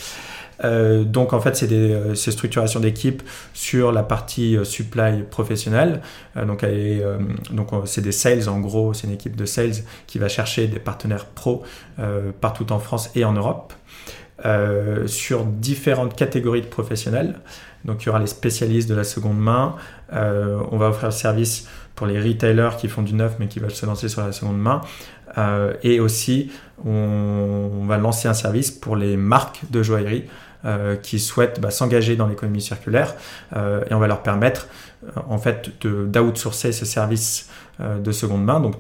donc 0.63 1.33
en 1.33 1.39
fait, 1.39 1.55
c'est 1.55 1.67
des 1.67 2.15
structurations 2.15 2.79
d'équipe 2.79 3.21
sur 3.53 3.91
la 3.91 4.01
partie 4.01 4.57
supply 4.63 5.21
professionnelle. 5.29 6.01
donc 6.35 6.65
donc 7.51 7.69
c'est 7.85 8.01
des 8.01 8.11
sales 8.11 8.49
en 8.49 8.59
gros, 8.59 8.95
c'est 8.95 9.05
une 9.05 9.13
équipe 9.13 9.35
de 9.35 9.45
sales 9.45 9.83
qui 10.07 10.17
va 10.17 10.27
chercher 10.27 10.65
des 10.65 10.79
partenaires 10.79 11.25
pro 11.25 11.61
partout 12.41 12.71
en 12.71 12.79
France 12.79 13.11
et 13.13 13.23
en 13.23 13.33
Europe. 13.33 13.73
Sur 15.07 15.45
différentes 15.45 16.15
catégories 16.15 16.61
de 16.61 16.67
professionnels. 16.67 17.35
Donc 17.87 18.03
il 18.03 18.07
y 18.07 18.09
aura 18.09 18.19
les 18.19 18.27
spécialistes 18.27 18.89
de 18.89 18.95
la 18.95 19.03
seconde 19.03 19.39
main. 19.39 19.75
Euh, 20.13 20.59
on 20.71 20.77
va 20.77 20.89
offrir 20.89 21.07
le 21.07 21.13
service 21.13 21.67
pour 21.95 22.05
les 22.05 22.19
retailers 22.19 22.77
qui 22.77 22.87
font 22.87 23.01
du 23.01 23.13
neuf 23.13 23.37
mais 23.39 23.47
qui 23.47 23.59
veulent 23.59 23.71
se 23.71 23.85
lancer 23.85 24.09
sur 24.09 24.21
la 24.21 24.31
seconde 24.31 24.59
main. 24.59 24.81
Euh, 25.37 25.73
et 25.83 25.99
aussi, 25.99 26.51
on, 26.85 27.85
va 27.85 27.97
lancer 27.97 28.27
un 28.27 28.33
service 28.33 28.71
pour 28.71 28.95
les 28.95 29.17
marques 29.17 29.61
de 29.69 29.81
joaillerie 29.81 30.25
euh, 30.65 30.95
qui 30.95 31.19
souhaitent 31.19 31.61
bah, 31.61 31.71
s'engager 31.71 32.15
dans 32.15 32.27
l'économie 32.27 32.61
circulaire 32.61 33.15
et 33.55 33.93
on 33.93 33.99
va 33.99 34.07
leur 34.07 34.21
permettre 34.21 34.67
en 35.29 35.37
fait 35.37 35.71
d'outsourcer 35.85 36.71
ce 36.71 36.85
service 36.85 37.49
euh, 37.49 37.66
de 37.79 38.11
seconde 38.11 38.43
main. 38.43 38.59
Donc, 38.59 38.75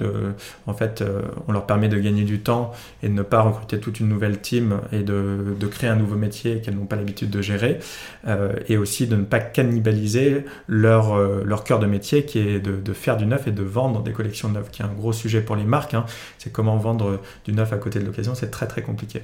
en 0.65 0.73
fait, 0.73 1.01
euh, 1.01 1.21
on 1.47 1.51
leur 1.51 1.65
permet 1.65 1.89
de 1.89 1.97
gagner 1.99 2.23
du 2.23 2.39
temps 2.39 2.71
et 3.03 3.07
de 3.07 3.13
ne 3.13 3.21
pas 3.21 3.41
recruter 3.41 3.79
toute 3.79 3.99
une 3.99 4.07
nouvelle 4.07 4.39
team 4.39 4.79
et 4.91 5.03
de, 5.03 5.55
créer 5.69 5.89
un 5.89 5.95
nouveau 5.95 6.15
métier 6.15 6.61
qu'elles 6.61 6.75
n'ont 6.75 6.85
pas 6.85 6.95
l'habitude 6.95 7.29
de 7.29 7.41
gérer. 7.41 7.79
Euh, 8.27 8.53
et 8.67 8.77
aussi 8.77 9.07
de 9.07 9.15
ne 9.15 9.23
pas 9.23 9.39
cannibaliser 9.39 10.45
leur, 10.67 11.17
leur 11.43 11.63
cœur 11.63 11.79
de 11.79 11.85
métier 11.85 12.25
qui 12.25 12.39
est 12.39 12.59
de, 12.59 12.93
faire 12.93 13.17
du 13.17 13.25
neuf 13.25 13.47
et 13.47 13.51
de 13.51 13.63
vendre 13.63 14.01
des 14.01 14.11
collections 14.11 14.49
neuves, 14.49 14.69
qui 14.71 14.81
est 14.81 14.85
un 14.85 14.93
gros 14.93 15.13
sujet 15.13 15.41
pour 15.41 15.55
les 15.55 15.63
marques. 15.63 15.93
Hein. 15.93 16.05
C'est 16.37 16.51
comment 16.51 16.77
vendre 16.77 17.21
du 17.45 17.53
neuf 17.53 17.73
à 17.73 17.77
côté 17.77 17.99
de 17.99 18.05
l'occasion, 18.05 18.33
c'est 18.33 18.49
très 18.49 18.67
très 18.67 18.81
compliqué. 18.81 19.21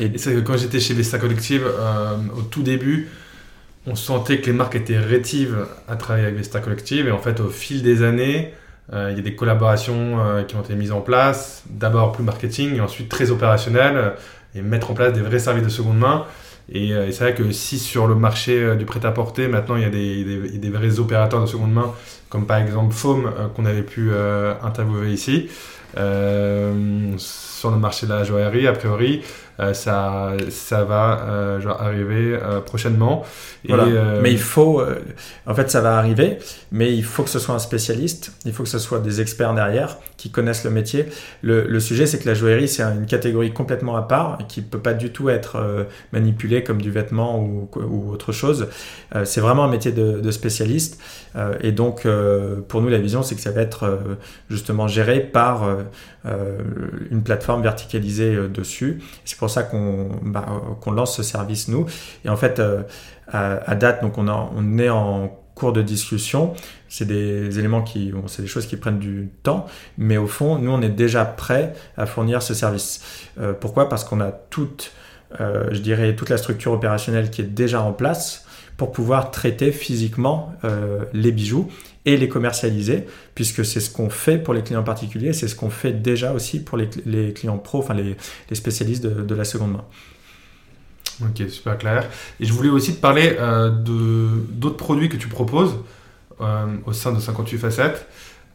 et, 0.00 0.06
et 0.06 0.42
quand 0.42 0.56
j'étais 0.56 0.80
chez 0.80 0.94
Vesta 0.94 1.18
Collective, 1.18 1.66
au 2.36 2.42
tout 2.42 2.62
début, 2.62 3.08
on 3.86 3.94
sentait 3.94 4.40
que 4.40 4.46
les 4.46 4.52
marques 4.52 4.76
étaient 4.76 4.98
rétives 4.98 5.66
à 5.88 5.96
travailler 5.96 6.26
avec 6.26 6.38
Vesta 6.38 6.60
Collective 6.60 7.06
et 7.06 7.12
en 7.12 7.18
fait 7.18 7.40
au 7.40 7.48
fil 7.48 7.82
des 7.82 8.02
années 8.02 8.52
euh, 8.52 8.63
il 8.92 9.16
y 9.16 9.18
a 9.18 9.22
des 9.22 9.34
collaborations 9.34 10.20
euh, 10.20 10.42
qui 10.42 10.56
ont 10.56 10.60
été 10.60 10.74
mises 10.74 10.92
en 10.92 11.00
place, 11.00 11.62
d'abord 11.68 12.12
plus 12.12 12.22
marketing 12.22 12.76
et 12.76 12.80
ensuite 12.80 13.08
très 13.08 13.30
opérationnel, 13.30 13.96
euh, 13.96 14.10
et 14.54 14.62
mettre 14.62 14.90
en 14.90 14.94
place 14.94 15.12
des 15.12 15.20
vrais 15.20 15.38
services 15.38 15.64
de 15.64 15.68
seconde 15.68 15.98
main. 15.98 16.26
Et, 16.72 16.94
c'est 17.10 17.24
vrai 17.24 17.34
que 17.34 17.52
si 17.52 17.78
sur 17.78 18.06
le 18.06 18.14
marché 18.14 18.74
du 18.76 18.86
prêt-à-porter, 18.86 19.48
maintenant 19.48 19.76
il 19.76 19.82
y 19.82 19.84
a 19.84 19.90
des, 19.90 20.70
vrais 20.70 20.98
opérateurs 20.98 21.42
de 21.42 21.46
seconde 21.46 21.74
main, 21.74 21.92
comme 22.30 22.46
par 22.46 22.56
exemple 22.56 22.94
Foam 22.94 23.30
qu'on 23.54 23.66
avait 23.66 23.82
pu 23.82 24.10
interviewer 24.62 25.12
ici, 25.12 25.50
sur 25.94 27.70
le 27.70 27.76
marché 27.76 28.06
de 28.06 28.12
la 28.12 28.24
joaillerie, 28.24 28.66
a 28.66 28.72
priori, 28.72 29.20
euh, 29.20 29.43
ça, 29.58 30.32
ça 30.50 30.84
va 30.84 31.20
euh, 31.20 31.60
genre 31.60 31.80
arriver 31.80 32.36
euh, 32.42 32.60
prochainement. 32.60 33.24
Mais 33.68 34.32
il 34.32 34.38
faut, 34.38 34.82
en 35.46 35.54
fait, 35.54 35.70
ça 35.70 35.80
va 35.80 35.96
arriver, 35.96 36.38
mais 36.72 36.94
il 36.94 37.04
faut 37.04 37.22
que 37.22 37.30
ce 37.30 37.38
soit 37.38 37.54
un 37.54 37.58
spécialiste, 37.58 38.32
il 38.44 38.52
faut 38.52 38.62
que 38.62 38.68
ce 38.68 38.78
soit 38.78 38.98
des 38.98 39.20
experts 39.20 39.54
derrière 39.54 39.98
qui 40.16 40.30
connaissent 40.30 40.64
le 40.64 40.70
métier. 40.70 41.06
Le, 41.42 41.66
le 41.66 41.80
sujet, 41.80 42.06
c'est 42.06 42.18
que 42.18 42.26
la 42.26 42.34
joaillerie, 42.34 42.68
c'est 42.68 42.82
une 42.82 43.06
catégorie 43.06 43.52
complètement 43.52 43.96
à 43.96 44.02
part 44.02 44.38
qui 44.48 44.60
ne 44.60 44.66
peut 44.66 44.78
pas 44.78 44.94
du 44.94 45.10
tout 45.10 45.30
être 45.30 45.86
manipulée 46.12 46.62
comme 46.62 46.82
du 46.82 46.90
vêtement 46.90 47.40
ou, 47.40 47.68
ou 47.76 48.10
autre 48.10 48.32
chose. 48.32 48.68
c'est 49.24 49.40
vraiment 49.40 49.64
un 49.64 49.70
métier 49.70 49.92
de, 49.92 50.20
de 50.20 50.30
spécialiste. 50.30 51.00
et 51.60 51.72
donc, 51.72 52.06
pour 52.68 52.82
nous, 52.82 52.88
la 52.88 52.98
vision, 52.98 53.22
c'est 53.22 53.34
que 53.34 53.40
ça 53.40 53.50
va 53.50 53.62
être 53.62 53.98
justement 54.50 54.88
géré 54.88 55.20
par 55.20 55.66
une 57.10 57.22
plateforme 57.22 57.62
verticalisée 57.62 58.36
dessus. 58.48 59.00
C'est 59.24 59.38
pour 59.38 59.43
ça 59.50 59.62
qu'on 59.62 60.08
bah, 60.22 60.46
qu'on 60.80 60.92
lance 60.92 61.16
ce 61.16 61.22
service 61.22 61.68
nous. 61.68 61.86
Et 62.24 62.28
en 62.28 62.36
fait, 62.36 62.58
euh, 62.58 62.82
à, 63.28 63.74
date, 63.74 64.02
donc 64.02 64.18
on, 64.18 64.28
on 64.28 64.78
est 64.78 64.88
en 64.88 65.28
cours 65.54 65.72
de 65.72 65.82
discussion. 65.82 66.54
C'est 66.88 67.04
des 67.06 67.58
éléments 67.58 67.82
qui, 67.82 68.12
bon, 68.12 68.26
c'est 68.26 68.42
des 68.42 68.48
choses 68.48 68.66
qui 68.66 68.76
prennent 68.76 68.98
du 68.98 69.30
temps, 69.42 69.66
mais 69.98 70.16
au 70.16 70.26
fond, 70.26 70.58
nous, 70.58 70.70
on 70.70 70.82
est 70.82 70.88
déjà 70.88 71.24
prêt 71.24 71.74
à 71.96 72.06
fournir 72.06 72.42
ce 72.42 72.54
service. 72.54 73.28
Euh, 73.40 73.52
pourquoi? 73.52 73.88
Parce 73.88 74.04
qu'on 74.04 74.20
a 74.20 74.30
toute, 74.30 74.92
euh, 75.40 75.68
je 75.72 75.78
dirais, 75.78 76.14
toute 76.16 76.30
la 76.30 76.36
structure 76.36 76.72
opérationnelle 76.72 77.30
qui 77.30 77.40
est 77.40 77.44
déjà 77.44 77.82
en 77.82 77.92
place 77.92 78.46
pour 78.76 78.90
pouvoir 78.90 79.30
traiter 79.30 79.70
physiquement 79.70 80.52
les 81.12 81.30
bijoux 81.30 81.70
et 82.06 82.16
les 82.16 82.28
commercialiser, 82.28 83.04
puisque 83.34 83.64
c'est 83.64 83.80
ce 83.80 83.90
qu'on 83.90 84.10
fait 84.10 84.38
pour 84.38 84.54
les 84.54 84.62
clients 84.62 84.82
particuliers, 84.82 85.32
c'est 85.32 85.48
ce 85.48 85.56
qu'on 85.56 85.70
fait 85.70 85.92
déjà 85.92 86.32
aussi 86.32 86.62
pour 86.62 86.76
les, 86.76 87.32
clients 87.32 87.58
pro, 87.58 87.78
enfin 87.78 87.94
les, 87.94 88.16
spécialistes 88.54 89.04
de, 89.04 89.34
la 89.34 89.44
seconde 89.44 89.72
main. 89.72 89.84
Ok, 91.22 91.48
super 91.48 91.78
clair. 91.78 92.08
Et 92.40 92.44
je 92.44 92.52
voulais 92.52 92.68
aussi 92.68 92.96
te 92.96 93.00
parler 93.00 93.36
euh, 93.38 93.70
d'autres 93.70 94.76
produits 94.76 95.08
que 95.08 95.16
tu 95.16 95.28
proposes 95.28 95.76
euh, 96.40 96.66
au 96.86 96.92
sein 96.92 97.12
de 97.12 97.20
58 97.20 97.58
facettes, 97.58 98.06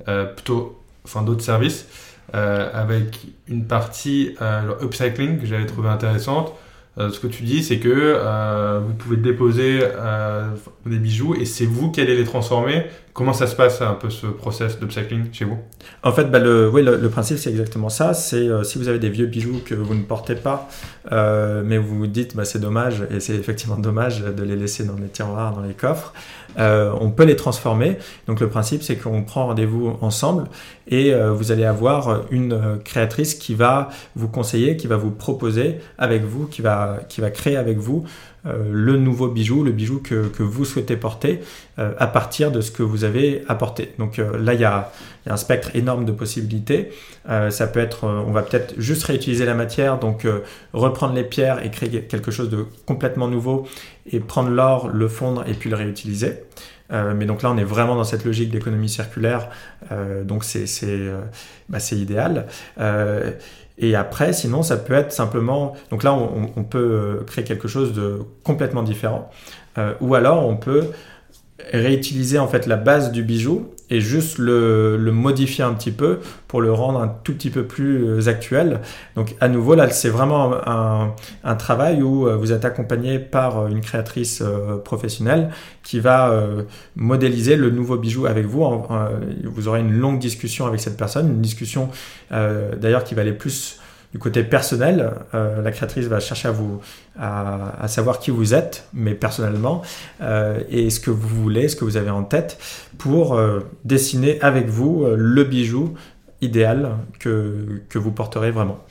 euh, 0.08 0.26
plutôt, 0.26 0.80
enfin 1.06 1.24
d'autres 1.24 1.44
services, 1.44 1.88
avec 2.32 3.26
une 3.48 3.66
partie 3.66 4.36
upcycling 4.84 5.40
que 5.40 5.48
j'avais 5.48 5.66
trouvé 5.66 5.90
intéressante. 5.90 6.54
ce 6.96 7.20
que 7.20 7.26
tu 7.26 7.42
dis, 7.42 7.64
c'est 7.64 7.80
que 7.80 8.80
vous 8.86 8.94
pouvez 8.94 9.18
déposer 9.18 9.80
des 10.86 11.00
bijoux 11.00 11.34
et 11.34 11.46
c'est 11.46 11.66
vous 11.66 11.90
qui 11.90 12.02
allez 12.02 12.16
les 12.16 12.26
transformer. 12.26 12.86
Comment 13.20 13.34
ça 13.34 13.48
se 13.48 13.56
passe 13.58 13.82
un 13.82 13.96
peu 13.96 14.10
ce 14.10 14.28
process 14.28 14.80
d'upcycling 14.80 15.26
chez 15.34 15.44
vous? 15.44 15.58
En 16.04 16.14
fait, 16.14 16.32
bah, 16.32 16.40
le, 16.40 17.10
principe 17.10 17.38
c'est 17.38 17.50
exactement 17.50 17.90
ça. 17.90 18.14
C'est 18.14 18.48
si 18.64 18.78
vous 18.78 18.88
avez 18.88 18.98
des 18.98 19.10
vieux 19.10 19.26
bijoux 19.26 19.60
que 19.66 19.76
vous 19.76 19.94
ne 19.94 20.04
portez 20.04 20.36
pas, 20.36 20.70
mais 21.12 21.78
vous 21.78 21.98
vous 21.98 22.08
dites 22.08 22.38
bah, 22.38 22.46
c'est 22.46 22.60
dommage 22.60 23.04
et 23.12 23.20
c'est 23.20 23.36
effectivement 23.36 23.76
dommage 23.76 24.22
de 24.22 24.44
les 24.44 24.56
laisser 24.56 24.86
dans 24.86 24.96
les 24.96 25.10
tiroirs, 25.10 25.54
dans 25.54 25.64
les 25.64 25.74
coffres. 25.74 26.14
Euh, 26.58 26.92
on 27.00 27.12
peut 27.12 27.26
les 27.26 27.36
transformer. 27.36 27.98
Donc 28.28 28.40
le 28.40 28.50
principe, 28.50 28.84
c'est 28.84 28.96
qu'on 28.96 29.24
prend 29.24 29.48
rendez-vous 29.48 29.98
ensemble 30.02 30.46
et 30.88 31.14
euh, 31.14 31.32
vous 31.32 31.52
allez 31.52 31.66
avoir 31.66 32.24
une 32.32 32.54
euh, 32.54 32.78
créatrice 32.84 33.36
qui 33.36 33.54
va 33.54 33.90
vous 34.16 34.28
conseiller, 34.28 34.76
qui 34.78 34.88
va 34.88 34.98
vous 34.98 35.12
proposer 35.12 35.80
avec 35.98 36.24
vous, 36.24 36.48
qui 36.48 36.62
va 36.62 37.00
créer 37.34 37.58
avec 37.58 37.78
vous 37.78 38.06
le 38.46 38.98
nouveau 38.98 39.28
bijou, 39.28 39.64
le 39.64 39.72
bijou 39.72 40.00
que, 40.00 40.42
vous 40.42 40.66
souhaitez 40.66 40.96
porter 40.96 41.42
à 41.78 42.08
partir 42.08 42.52
de 42.52 42.62
ce 42.62 42.72
que 42.72 42.84
vous 42.84 43.04
avez 43.04 43.44
apporté. 43.48 43.94
Donc 44.00 44.18
là, 44.18 44.54
il 44.54 44.60
y, 44.60 44.66
a, 44.66 44.92
un 45.28 45.38
spectre 45.38 45.72
énorme 45.76 46.06
de 46.06 46.12
possibilités. 46.12 46.90
ça 47.26 47.68
peut 47.68 47.80
être, 47.80 48.06
on 48.06 48.32
va 48.32 48.42
peut-être 48.42 48.76
juste 48.78 49.04
réutiliser 49.04 49.46
la 49.46 49.56
matière, 49.56 50.00
donc 50.00 50.26
reprendre 50.74 51.14
les 51.14 51.26
pierres 51.26 51.66
et 51.66 51.70
créer 51.70 52.02
quelque 52.04 52.32
chose 52.32 52.50
de 52.50 52.66
complètement 52.86 53.28
nouveau 53.28 53.68
et 54.12 54.20
prendre 54.20 54.50
l'or, 54.50 54.88
le 54.88 55.08
fondre 55.08 55.44
et 55.48 55.54
puis 55.54 55.70
le 55.70 55.76
réutiliser. 55.76 56.44
Euh, 56.92 57.14
mais 57.16 57.26
donc 57.26 57.44
là, 57.44 57.52
on 57.52 57.58
est 57.58 57.64
vraiment 57.64 57.96
dans 57.96 58.04
cette 58.04 58.26
logique 58.26 58.50
d'économie 58.50 58.90
circulaire, 58.90 59.50
euh, 59.92 60.24
donc 60.24 60.44
c'est 60.44 60.66
euh, 60.84 61.22
bah, 61.70 61.78
idéal. 61.92 62.48
Et 63.80 63.96
après, 63.96 64.34
sinon, 64.34 64.62
ça 64.62 64.78
peut 64.78 64.94
être 64.94 65.14
simplement. 65.14 65.74
Donc 65.90 66.04
là, 66.04 66.14
on, 66.14 66.64
peut 66.64 67.24
créer 67.26 67.46
quelque 67.46 67.68
chose 67.70 67.94
de 67.94 68.20
complètement 68.44 68.84
différent. 68.84 69.32
ou 70.02 70.16
alors, 70.16 70.46
on 70.46 70.58
peut 70.58 70.84
réutiliser 71.72 72.40
en 72.40 72.48
fait 72.48 72.68
la 72.68 72.76
base 72.76 73.12
du 73.12 73.24
bijou 73.24 73.70
et 73.90 74.02
juste 74.02 74.38
le, 74.38 74.98
modifier 75.12 75.64
un 75.64 75.74
petit 75.74 75.92
peu 75.92 76.20
pour 76.48 76.62
le 76.62 76.72
rendre 76.72 77.02
un 77.02 77.08
tout 77.08 77.34
petit 77.34 77.50
peu 77.50 77.66
plus 77.66 78.06
euh, 78.06 78.28
actuel. 78.28 78.82
Donc 79.16 79.36
à 79.40 79.48
nouveau 79.48 79.76
là 79.76 79.90
c'est 79.90 80.10
vraiment 80.10 80.54
un, 80.66 81.56
travail 81.56 82.02
où 82.02 82.28
euh, 82.28 82.36
vous 82.36 82.52
êtes 82.52 82.66
accompagné 82.66 83.20
par 83.20 83.60
euh, 83.60 83.68
une 83.68 83.82
créatrice 83.82 84.44
professionnelle 84.86 85.50
qui 85.84 86.00
va 86.00 86.34
modéliser 86.96 87.56
le 87.56 87.70
nouveau 87.70 87.98
bijou 87.98 88.26
avec 88.28 88.46
vous. 88.46 88.64
Vous 89.44 89.68
aurez 89.68 89.80
une 89.80 89.98
longue 89.98 90.20
discussion 90.20 90.68
avec 90.68 90.80
cette 90.80 90.98
personne, 90.98 91.30
une 91.30 91.42
discussion 91.42 91.90
d'ailleurs 92.30 93.04
qui 93.04 93.16
va 93.16 93.22
aller 93.22 93.34
plus 93.34 93.80
du 94.12 94.18
côté 94.18 94.44
personnel, 94.44 95.12
euh, 95.36 95.62
la 95.62 95.72
créatrice 95.72 96.08
va 96.08 96.20
chercher 96.20 96.48
à 96.48 96.52
vous 96.52 96.82
savoir 97.88 98.20
qui 98.20 98.32
vous 98.32 98.54
êtes, 98.54 98.88
mais 98.94 99.14
personnellement, 99.14 99.84
euh, 100.22 100.60
et 100.70 100.90
ce 100.90 101.00
que 101.00 101.12
vous 101.12 101.28
voulez, 101.28 101.70
ce 101.70 101.76
que 101.76 101.86
vous 101.86 101.98
avez 101.98 102.10
en 102.10 102.24
tête, 102.24 102.58
pour 102.98 103.36
euh, 103.36 103.60
dessiner 103.84 104.42
avec 104.42 104.68
vous 104.68 105.06
le 105.06 105.44
bijou 105.44 105.94
idéal 106.42 106.96
que, 107.20 107.84
que 107.90 108.00
vous 108.00 108.12
porterez 108.12 108.52
vraiment. 108.52 108.84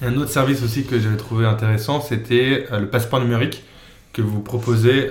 un 0.00 0.16
autre 0.16 0.30
service 0.30 0.62
aussi 0.62 0.84
que 0.84 0.98
j'avais 0.98 1.16
trouvé 1.16 1.44
intéressant, 1.44 2.00
c'était 2.00 2.66
le 2.70 2.88
passeport 2.88 3.20
numérique 3.20 3.64
que 4.12 4.22
vous 4.22 4.40
proposez 4.40 5.10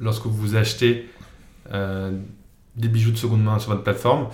lorsque 0.00 0.26
vous 0.26 0.56
achetez 0.56 1.08
des 1.70 2.88
bijoux 2.88 3.12
de 3.12 3.16
seconde 3.16 3.42
main 3.42 3.58
sur 3.58 3.70
votre 3.70 3.84
plateforme. 3.84 4.26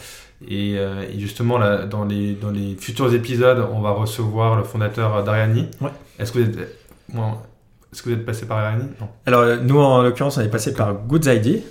Euh, 0.50 1.02
et, 1.12 1.18
justement, 1.18 1.58
là, 1.58 1.84
dans, 1.84 2.04
les, 2.04 2.34
dans 2.34 2.50
les 2.50 2.76
futurs 2.76 3.12
épisodes, 3.14 3.66
on 3.72 3.80
va 3.80 3.90
recevoir 3.90 4.56
le 4.56 4.64
fondateur 4.64 5.22
d'Ariani. 5.24 5.68
Est-ce 6.18 6.32
que 6.32 6.38
vous 6.38 6.44
êtes, 6.44 6.58
est-ce 6.58 8.02
que 8.02 8.10
vous 8.10 8.14
êtes 8.14 8.26
passé 8.26 8.46
par 8.46 8.58
Ariani? 8.58 8.84
Alors, 9.26 9.44
nous, 9.62 9.78
en 9.78 10.02
l'occurrence, 10.02 10.38
on 10.38 10.42
est 10.42 10.48
passé 10.48 10.74
par 10.74 10.94
Goods 10.94 11.28
ID. 11.28 11.62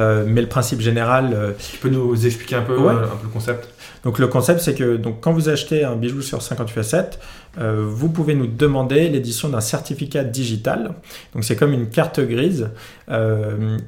Euh, 0.00 0.24
mais 0.26 0.40
le 0.40 0.48
principe 0.48 0.80
général. 0.80 1.32
Euh, 1.32 1.52
tu 1.70 1.78
peux 1.78 1.88
nous 1.88 2.26
expliquer 2.26 2.56
un 2.56 2.62
peu, 2.62 2.74
un 2.74 2.94
peu 2.96 3.22
le 3.22 3.28
concept? 3.32 3.68
Donc, 4.02 4.18
le 4.18 4.26
concept, 4.26 4.58
c'est 4.58 4.74
que 4.74 4.96
donc, 4.96 5.20
quand 5.20 5.32
vous 5.32 5.48
achetez 5.48 5.84
un 5.84 5.94
bijou 5.94 6.20
sur 6.20 6.42
58 6.42 6.82
7 6.82 7.20
vous 7.56 8.08
pouvez 8.08 8.34
nous 8.34 8.48
demander 8.48 9.08
l'édition 9.08 9.48
d'un 9.48 9.60
certificat 9.60 10.24
digital. 10.24 10.94
Donc, 11.32 11.44
c'est 11.44 11.54
comme 11.54 11.72
une 11.72 11.88
carte 11.88 12.18
grise 12.18 12.70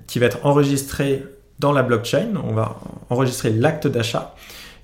qui 0.07 0.19
va 0.21 0.27
être 0.27 0.47
enregistrée 0.47 1.25
dans 1.59 1.73
la 1.73 1.83
blockchain, 1.83 2.35
on 2.43 2.53
va 2.53 2.79
enregistrer 3.09 3.51
l'acte 3.51 3.87
d'achat 3.87 4.35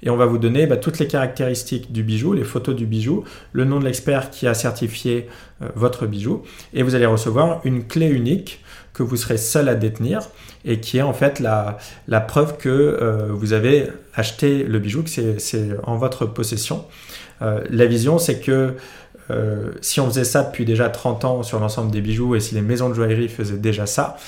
et 0.03 0.11
on 0.11 0.17
va 0.17 0.27
vous 0.27 0.39
donner 0.39 0.67
bah, 0.67 0.77
toutes 0.77 0.99
les 0.99 1.07
caractéristiques 1.07 1.93
du 1.93 2.03
bijou, 2.03 2.33
les 2.33 2.45
photos 2.45 2.75
du 2.75 2.87
bijou, 2.87 3.25
le 3.53 3.65
nom 3.65 3.79
de 3.79 3.85
l'expert 3.85 4.31
qui 4.31 4.47
a 4.47 4.55
certifié 4.55 5.29
euh, 5.63 5.69
votre 5.75 6.07
bijou 6.07 6.43
et 6.75 6.83
vous 6.83 6.95
allez 6.95 7.07
recevoir 7.07 7.61
une 7.65 7.87
clé 7.87 8.07
unique 8.07 8.61
que 8.93 9.03
vous 9.03 9.17
serez 9.17 9.39
seul 9.39 9.69
à 9.69 9.75
détenir 9.75 10.21
et 10.65 10.81
qui 10.81 10.99
est 10.99 11.03
en 11.03 11.15
fait 11.15 11.41
la, 11.41 11.79
preuve 12.21 12.59
que 12.59 12.69
euh, 12.69 13.29
vous 13.31 13.53
avez 13.53 13.89
acheté 14.15 14.65
le 14.65 14.79
bijou, 14.79 15.03
que 15.03 15.39
c'est 15.39 15.69
en 15.85 15.97
votre 15.97 16.27
possession. 16.27 16.85
Euh, 17.41 17.61
la 17.71 17.87
vision, 17.87 18.19
c'est 18.19 18.41
que 18.41 18.75
si 19.81 19.99
on 19.99 20.09
faisait 20.09 20.25
ça 20.25 20.43
depuis 20.43 20.67
déjà 20.67 20.91
30 20.91 21.25
ans 21.25 21.43
sur 21.43 21.59
l'ensemble 21.59 21.91
des 21.91 22.03
bijoux 22.03 22.35
et 22.35 22.41
si 22.41 22.55
les 22.55 22.61
maisons 22.61 22.91
de 22.91 22.95
joaillerie 22.95 23.29
faisaient 23.29 23.57
déjà 23.57 23.87
ça, 23.87 24.19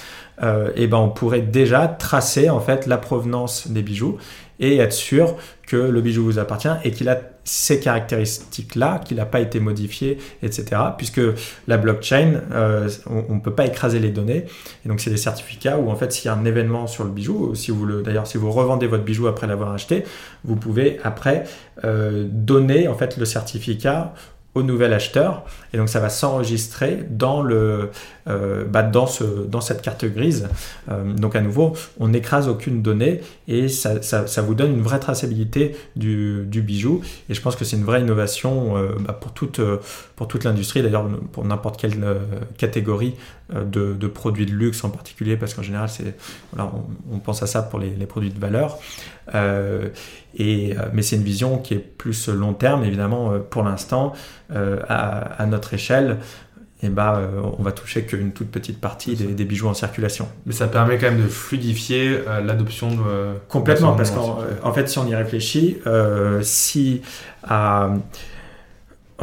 euh, 0.42 0.70
eh 0.76 0.86
ben 0.86 0.98
on 0.98 1.10
pourrait 1.10 1.42
déjà 1.42 1.86
tracer 1.86 2.50
en 2.50 2.60
fait 2.60 2.86
la 2.86 2.98
provenance 2.98 3.68
des 3.68 3.82
bijoux 3.82 4.18
et 4.60 4.78
être 4.78 4.92
sûr 4.92 5.36
que 5.66 5.76
le 5.76 6.00
bijou 6.00 6.24
vous 6.24 6.38
appartient 6.38 6.68
et 6.84 6.90
qu'il 6.90 7.08
a 7.08 7.18
ces 7.44 7.78
caractéristiques-là, 7.78 9.00
qu'il 9.04 9.18
n'a 9.18 9.26
pas 9.26 9.40
été 9.40 9.60
modifié, 9.60 10.18
etc. 10.42 10.80
Puisque 10.96 11.20
la 11.68 11.76
blockchain, 11.76 12.40
euh, 12.52 12.88
on 13.06 13.34
ne 13.34 13.40
peut 13.40 13.54
pas 13.54 13.66
écraser 13.66 13.98
les 13.98 14.10
données. 14.10 14.46
Et 14.84 14.88
donc, 14.88 15.00
c'est 15.00 15.10
des 15.10 15.18
certificats 15.18 15.78
où, 15.78 15.90
en 15.90 15.96
fait, 15.96 16.10
s'il 16.12 16.26
y 16.26 16.28
a 16.28 16.34
un 16.34 16.44
événement 16.44 16.86
sur 16.86 17.04
le 17.04 17.10
bijou, 17.10 17.54
si 17.54 17.70
vous 17.70 17.84
le, 17.84 18.02
d'ailleurs, 18.02 18.26
si 18.26 18.38
vous 18.38 18.50
revendez 18.50 18.86
votre 18.86 19.04
bijou 19.04 19.26
après 19.26 19.46
l'avoir 19.46 19.72
acheté, 19.72 20.04
vous 20.44 20.56
pouvez 20.56 20.98
après 21.04 21.44
euh, 21.84 22.26
donner, 22.30 22.88
en 22.88 22.94
fait, 22.94 23.18
le 23.18 23.26
certificat 23.26 24.14
au 24.54 24.62
nouvel 24.62 24.92
acheteur 24.92 25.44
et 25.72 25.76
donc 25.76 25.88
ça 25.88 26.00
va 26.00 26.08
s'enregistrer 26.08 27.04
dans 27.10 27.42
le 27.42 27.90
bah, 28.26 28.82
dans 28.82 29.06
ce 29.06 29.24
dans 29.24 29.60
cette 29.60 29.82
carte 29.82 30.04
grise. 30.06 30.48
Euh, 30.90 31.12
donc 31.12 31.36
à 31.36 31.42
nouveau 31.42 31.76
on 31.98 32.08
n'écrase 32.08 32.48
aucune 32.48 32.80
donnée 32.80 33.20
et 33.48 33.68
ça, 33.68 34.00
vous 34.42 34.54
donne 34.54 34.72
une 34.72 34.82
vraie 34.82 35.00
traçabilité 35.00 35.76
du, 35.96 36.46
bijou. 36.50 37.02
Et 37.28 37.34
je 37.34 37.40
pense 37.42 37.54
que 37.56 37.64
c'est 37.64 37.76
une 37.76 37.84
vraie 37.84 38.00
innovation 38.00 38.76
euh, 38.76 38.94
bah, 38.98 39.18
pour 39.20 39.32
toute 39.34 40.44
l'industrie 40.44 40.82
d'ailleurs 40.82 41.06
pour 41.32 41.44
n'importe 41.44 41.78
quelle 41.78 42.02
catégorie 42.56 43.14
de, 43.52 44.06
produits 44.06 44.46
de 44.46 44.52
luxe 44.52 44.82
en 44.84 44.90
particulier 44.90 45.36
parce 45.36 45.52
qu'en 45.52 45.62
général 45.62 45.90
on, 47.12 47.18
pense 47.18 47.42
à 47.42 47.46
ça 47.46 47.62
pour 47.62 47.78
les, 47.78 47.90
produits 48.06 48.30
de 48.30 48.40
valeur. 48.40 48.78
Mais 49.32 51.02
c'est 51.02 51.16
une 51.16 51.22
vision 51.22 51.58
qui 51.58 51.74
est 51.74 51.78
plus 51.78 52.28
long 52.28 52.54
terme 52.54 52.84
évidemment 52.84 53.38
pour 53.50 53.62
l'instant 53.62 54.14
euh, 54.54 54.78
à, 54.88 55.46
notre 55.46 55.72
échelle, 55.72 56.18
et 56.84 56.88
eh 56.88 56.90
ben, 56.90 57.14
euh, 57.14 57.40
on 57.58 57.62
va 57.62 57.72
toucher 57.72 58.02
qu'une 58.02 58.32
toute 58.32 58.50
petite 58.50 58.78
partie 58.78 59.16
des, 59.16 59.44
bijoux 59.46 59.68
en 59.68 59.74
circulation. 59.74 60.28
Mais 60.44 60.52
ça 60.52 60.66
permet 60.66 60.98
quand 60.98 61.10
même 61.10 61.22
de 61.22 61.28
fluidifier 61.28 62.20
euh, 62.28 62.42
l'adoption 62.42 62.90
de... 62.90 63.38
Complètement, 63.48 63.94
parce 63.94 64.10
qu'en 64.10 64.72
fait, 64.74 64.86
si 64.90 64.98
on 64.98 65.06
y 65.06 65.14
réfléchit, 65.14 65.78
si... 66.42 67.00
en 67.48 68.00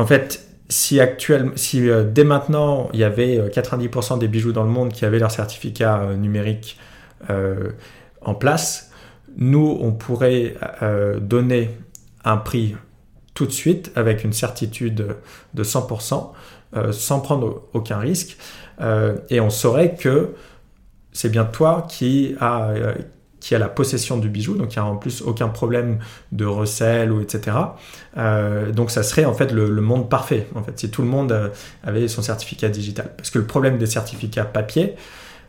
fait, 0.08 0.43
si, 0.69 1.00
actuellement, 1.00 1.52
si 1.56 1.88
dès 2.12 2.24
maintenant, 2.24 2.89
il 2.93 3.00
y 3.00 3.04
avait 3.04 3.38
90% 3.38 4.17
des 4.17 4.28
bijoux 4.28 4.54
dans 4.54 4.63
le 4.63 4.69
monde 4.69 4.91
qui 4.91 5.06
avaient 5.06 5.19
leur 5.19 5.32
certificat 5.32 6.15
numérique 6.17 6.80
en 7.30 8.34
place, 8.34 8.89
nous, 9.38 9.78
on 9.82 9.91
pourrait 9.91 10.56
donner 11.21 11.69
un 12.24 12.38
prix 12.38 12.76
tout 13.36 13.45
de 13.45 13.52
suite 13.52 13.91
avec 13.95 14.24
une 14.24 14.34
certitude 14.34 15.15
de 15.54 15.63
100%, 15.63 16.32
euh, 16.75 16.91
sans 16.91 17.19
prendre 17.19 17.63
aucun 17.73 17.97
risque. 17.97 18.38
Euh, 18.79 19.17
et 19.29 19.41
on 19.41 19.49
saurait 19.49 19.95
que 19.95 20.36
c'est 21.12 21.29
bien 21.29 21.43
toi 21.43 21.86
qui 21.89 22.36
a, 22.39 22.69
euh, 22.69 22.93
qui 23.41 23.55
a 23.55 23.60
la 23.60 23.67
possession 23.67 24.17
du 24.17 24.29
bijou, 24.29 24.55
donc 24.55 24.73
il 24.75 24.79
n'y 24.79 24.86
a 24.86 24.89
en 24.89 24.95
plus 24.95 25.21
aucun 25.21 25.49
problème 25.49 25.99
de 26.31 26.45
recel 26.45 27.12
ou 27.12 27.19
etc. 27.19 27.57
donc 28.73 28.91
ça 28.91 29.03
serait 29.03 29.25
en 29.25 29.34
fait 29.34 29.51
le, 29.51 29.69
le, 29.69 29.81
monde 29.81 30.10
parfait, 30.10 30.47
en 30.55 30.63
fait, 30.63 30.79
si 30.79 30.91
tout 30.91 31.01
le 31.01 31.07
monde 31.07 31.51
avait 31.84 32.07
son 32.07 32.21
certificat 32.21 32.69
digital. 32.69 33.12
Parce 33.17 33.31
que 33.31 33.39
le 33.39 33.45
problème 33.45 33.77
des 33.77 33.88
certificats 33.88 34.45
papier, 34.45 34.95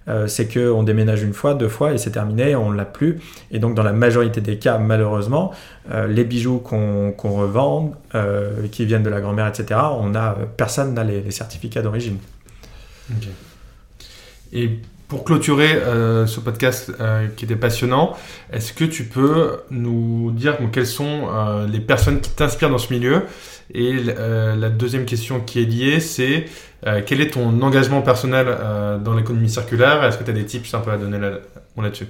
euh, 0.09 0.27
c'est 0.27 0.53
qu'on 0.53 0.83
déménage 0.83 1.23
une 1.23 1.33
fois, 1.33 1.55
deux 1.55 1.69
fois 1.69 1.93
et 1.93 1.99
c'est 1.99 2.11
terminé, 2.11 2.57
on 2.57 2.71
ne 2.71 2.77
l'a 2.77 2.85
plus. 2.85 3.21
Et 3.51 3.59
donc 3.59 3.75
dans 3.75 3.83
la 3.83 3.93
majorité 3.93 4.41
des 4.41 4.59
cas, 4.59 4.79
malheureusement, 4.79 5.53
euh, 5.91 6.07
les 6.07 6.25
bijoux 6.25 6.59
qu'on 6.59 7.15
revend, 7.17 7.93
euh, 8.15 8.67
qui 8.71 8.85
viennent 8.85 9.03
de 9.03 9.11
la 9.11 9.21
grand-mère, 9.21 9.47
etc., 9.47 9.81
on 9.99 10.15
a, 10.15 10.37
personne 10.57 10.95
n'a 10.95 11.05
les, 11.05 11.31
certificats 11.31 11.83
d'origine. 11.83 12.19
Et 14.53 14.71
pour 15.09 15.25
clôturer 15.25 15.79
ce 16.27 16.41
podcast 16.41 16.93
qui 17.37 17.45
était 17.45 17.57
passionnant, 17.57 18.17
est-ce 18.53 18.73
que 18.73 18.85
tu 18.85 19.05
peux 19.05 19.59
nous 19.71 20.31
dire 20.31 20.57
quelles 20.73 20.87
sont 20.87 21.29
les 21.71 21.81
personnes 21.81 22.21
qui 22.21 22.31
t'inspirent 22.31 22.71
dans 22.71 22.79
ce 22.79 22.93
milieu? 22.93 23.23
Et 23.75 23.93
la 23.95 24.71
deuxième 24.71 25.05
question 25.05 25.41
qui 25.41 25.61
est 25.61 25.67
liée, 25.67 26.01
c'est 26.01 26.47
quel 27.07 27.21
est 27.21 27.35
ton 27.35 27.63
engagement 27.63 28.03
personnel 28.03 28.47
dans 29.05 29.15
l'économie 29.15 29.49
circulaire? 29.51 30.03
Est-ce 30.05 30.19
que 30.19 30.25
tu 30.25 30.31
as 30.31 30.35
des 30.35 30.45
tips 30.45 30.75
un 30.75 30.81
peu 30.81 30.91
à 30.91 30.97
donner 30.97 31.19
là-dessus? 31.19 32.09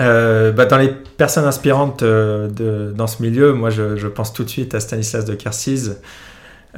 Euh, 0.00 0.52
bah, 0.52 0.66
dans 0.66 0.76
les 0.76 0.88
personnes 0.88 1.46
inspirantes 1.46 2.02
euh, 2.02 2.92
dans 2.92 3.06
ce 3.06 3.22
milieu, 3.22 3.54
moi 3.54 3.70
je, 3.70 3.96
je, 3.96 4.08
pense 4.08 4.32
tout 4.32 4.44
de 4.44 4.48
suite 4.48 4.74
à 4.74 4.80
Stanislas 4.80 5.24
de 5.24 5.34
Kersiz, 5.34 6.00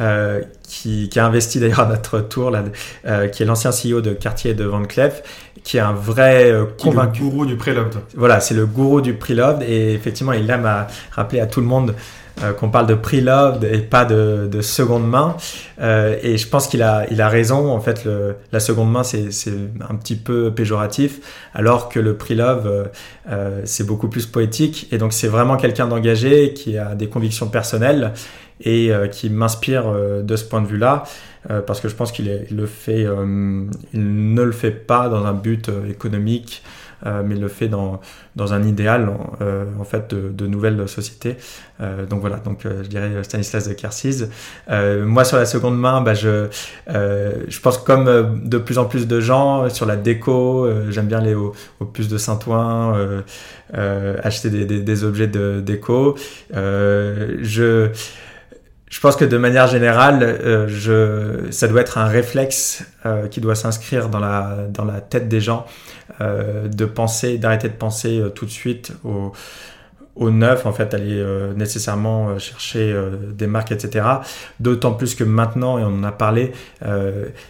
euh, 0.00 0.40
qui, 0.62 1.08
qui, 1.08 1.18
a 1.18 1.26
investi 1.26 1.60
d'ailleurs 1.60 1.80
à 1.80 1.86
notre 1.86 2.20
tour, 2.20 2.50
là, 2.50 2.62
euh, 3.06 3.28
qui 3.28 3.42
est 3.42 3.46
l'ancien 3.46 3.70
CEO 3.70 4.00
de 4.00 4.12
Cartier 4.12 4.54
de 4.54 4.64
Van 4.64 4.84
Cleef, 4.84 5.22
qui 5.64 5.76
est 5.76 5.80
un 5.80 5.92
vrai 5.92 6.52
convaincu. 6.80 7.22
le 7.22 7.28
gourou 7.28 7.46
du 7.46 7.56
preloved. 7.56 7.94
Voilà, 8.14 8.40
c'est 8.40 8.54
le 8.54 8.66
gourou 8.66 9.00
du 9.00 9.14
preloved 9.14 9.62
et 9.62 9.92
effectivement 9.92 10.32
il 10.32 10.48
aime 10.50 10.66
à 10.66 10.86
rappeler 11.10 11.40
à 11.40 11.46
tout 11.46 11.60
le 11.60 11.66
monde 11.66 11.94
euh, 12.42 12.52
qu'on 12.52 12.68
parle 12.68 12.86
de 12.86 12.94
pre-loved 12.94 13.64
et 13.64 13.78
pas 13.78 14.04
de, 14.04 14.60
seconde 14.60 15.08
main. 15.08 15.36
Euh, 15.80 16.16
et 16.22 16.36
je 16.36 16.46
pense 16.46 16.68
qu'il 16.68 16.82
a, 16.82 17.06
il 17.10 17.20
a 17.20 17.28
raison. 17.28 17.72
En 17.72 17.80
fait, 17.80 18.08
la 18.52 18.60
seconde 18.60 18.92
main, 18.92 19.02
c'est, 19.02 19.28
un 19.88 19.94
petit 19.96 20.16
peu 20.16 20.52
péjoratif, 20.52 21.20
alors 21.54 21.88
que 21.88 21.98
le 21.98 22.16
pre-love, 22.16 22.90
euh, 23.30 23.60
c'est 23.64 23.84
beaucoup 23.84 24.08
plus 24.08 24.26
poétique. 24.26 24.88
Et 24.92 24.98
donc, 24.98 25.12
c'est 25.12 25.28
vraiment 25.28 25.56
quelqu'un 25.56 25.86
d'engagé 25.86 26.52
qui 26.52 26.78
a 26.78 26.94
des 26.94 27.08
convictions 27.08 27.48
personnelles 27.48 28.12
et 28.60 28.90
qui 29.12 29.30
m'inspire 29.30 29.92
de 30.22 30.36
ce 30.36 30.44
point 30.44 30.60
de 30.60 30.66
vue-là. 30.66 31.04
parce 31.66 31.80
que 31.80 31.88
je 31.88 31.94
pense 31.94 32.12
qu'il 32.12 32.46
le 32.50 32.66
fait, 32.66 33.02
il 33.02 34.34
ne 34.34 34.42
le 34.42 34.52
fait 34.52 34.70
pas 34.70 35.08
dans 35.08 35.24
un 35.24 35.32
but 35.32 35.70
économique 35.88 36.62
euh, 37.06 37.22
mais 37.24 37.36
le 37.36 37.46
fait 37.46 37.68
dans, 37.68 38.00
dans 38.34 38.54
un 38.54 38.64
idéal 38.64 39.08
euh, 39.40 39.66
en 39.78 39.84
fait 39.84 40.12
de, 40.12 40.30
de 40.30 40.46
nouvelles 40.48 40.88
sociétés. 40.88 41.36
Euh, 41.80 42.06
donc 42.06 42.20
voilà, 42.20 42.38
donc 42.38 42.62
je 42.64 42.88
dirais 42.88 43.22
Stanislas 43.22 43.68
de 43.68 43.74
Kersiz. 43.74 44.28
moi 44.68 45.24
sur 45.24 45.36
la 45.36 45.46
seconde 45.46 45.78
main, 45.78 46.00
bah, 46.00 46.14
je, 46.14 46.48
je 46.88 47.60
pense 47.60 47.78
comme 47.78 48.40
de 48.44 48.58
plus 48.58 48.78
en 48.78 48.86
plus 48.86 49.06
de 49.06 49.20
gens 49.20 49.70
sur 49.70 49.86
la 49.86 49.96
déco, 49.96 50.68
j'aime 50.90 51.06
bien 51.06 51.18
aller 51.18 51.34
au, 51.34 51.54
puce 51.92 52.08
de 52.08 52.18
Saint-Ouen, 52.18 53.22
acheter 53.72 54.50
des, 54.50 54.64
des, 54.64 54.80
des, 54.80 55.04
objets 55.04 55.28
de 55.28 55.60
déco. 55.60 56.16
je 56.52 57.90
je 58.90 59.00
pense 59.00 59.16
que 59.16 59.24
de 59.24 59.36
manière 59.36 59.66
générale, 59.66 60.22
euh, 60.22 60.66
je, 60.68 61.50
ça 61.50 61.68
doit 61.68 61.82
être 61.82 61.98
un 61.98 62.06
réflexe 62.06 62.84
euh, 63.04 63.28
qui 63.28 63.40
doit 63.40 63.54
s'inscrire 63.54 64.08
dans 64.08 64.18
la, 64.18 64.66
dans 64.70 64.84
la 64.84 65.00
tête 65.00 65.28
des 65.28 65.40
gens, 65.40 65.66
euh, 66.20 66.68
de 66.68 66.84
penser, 66.84 67.38
d'arrêter 67.38 67.68
de 67.68 67.74
penser 67.74 68.22
tout 68.34 68.46
de 68.46 68.50
suite 68.50 68.92
au, 69.04 69.32
au 70.18 70.30
neuf, 70.30 70.66
en 70.66 70.72
fait, 70.72 70.94
aller 70.94 71.18
euh, 71.18 71.54
nécessairement 71.54 72.28
euh, 72.28 72.38
chercher 72.38 72.92
euh, 72.92 73.10
des 73.32 73.46
marques, 73.46 73.70
etc. 73.70 74.04
D'autant 74.58 74.92
plus 74.92 75.14
que 75.14 75.22
maintenant, 75.22 75.78
et 75.78 75.84
on 75.84 75.98
en 75.98 76.04
a 76.04 76.12
parlé, 76.12 76.52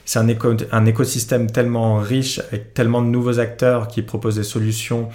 c'est 0.04 0.18
un, 0.18 0.28
éco 0.28 0.54
un 0.72 0.86
écosystème 0.86 1.50
tellement 1.50 1.96
riche, 1.96 2.40
avec 2.40 2.74
tellement 2.74 3.00
de 3.02 3.06
nouveaux 3.06 3.40
acteurs 3.40 3.88
qui 3.88 4.02
proposent 4.02 4.36
des 4.36 4.42
solutions 4.42 5.08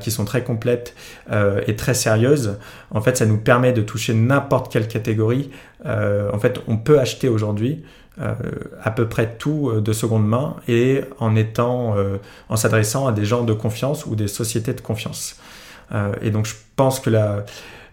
qui 0.00 0.10
sont 0.10 0.24
très 0.24 0.42
complètes 0.42 0.94
et 1.66 1.76
très 1.76 1.94
sérieuses. 1.94 2.58
En 2.90 3.00
fait, 3.00 3.16
ça 3.16 3.26
nous 3.26 3.38
permet 3.38 3.72
de 3.72 3.82
toucher 3.82 4.14
n'importe 4.14 4.72
quelle 4.72 4.88
catégorie. 4.88 5.50
en 5.84 6.38
fait, 6.38 6.60
on 6.66 6.76
peut 6.76 6.98
acheter 6.98 7.28
aujourd'hui 7.28 7.84
à 8.18 8.90
peu 8.90 9.08
près 9.08 9.36
tout 9.38 9.80
de 9.80 9.92
seconde 9.92 10.26
main 10.26 10.56
et 10.66 11.02
en 11.18 11.36
étant, 11.36 11.94
en 12.48 12.56
s'adressant 12.56 13.06
à 13.06 13.12
des 13.12 13.24
gens 13.24 13.44
de 13.44 13.52
confiance 13.52 14.06
ou 14.06 14.16
des 14.16 14.28
sociétés 14.28 14.74
de 14.74 14.80
confiance. 14.80 15.36
Euh, 15.92 16.12
et 16.22 16.30
donc 16.30 16.46
je 16.46 16.54
pense 16.76 17.00
que 17.00 17.10
là, 17.10 17.44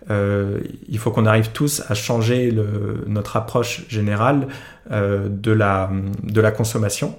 euh, 0.10 0.60
il 0.88 1.00
faut 1.00 1.12
qu'on 1.12 1.26
arrive 1.26 1.50
tous 1.52 1.84
à 1.90 1.96
changer 1.96 2.52
le, 2.52 3.04
notre 3.08 3.38
approche 3.38 3.88
générale 3.90 4.48
euh, 4.92 5.28
de, 5.30 5.52
la, 5.52 5.90
de 6.24 6.42
la 6.42 6.52
consommation 6.52 7.18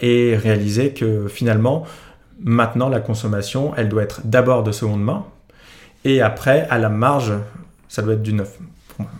et 0.00 0.36
réaliser 0.36 0.94
que 0.94 1.28
finalement, 1.28 1.86
maintenant, 2.40 2.88
la 2.88 2.98
consommation, 2.98 3.72
elle 3.76 3.88
doit 3.88 4.02
être 4.02 4.22
d'abord 4.24 4.64
de 4.64 4.72
seconde 4.72 5.02
main 5.02 5.26
et 6.04 6.22
après, 6.22 6.66
à 6.70 6.78
la 6.78 6.88
marge, 6.88 7.34
ça 7.86 8.02
doit 8.02 8.14
être 8.14 8.22
du 8.22 8.32
neuf. 8.32 8.58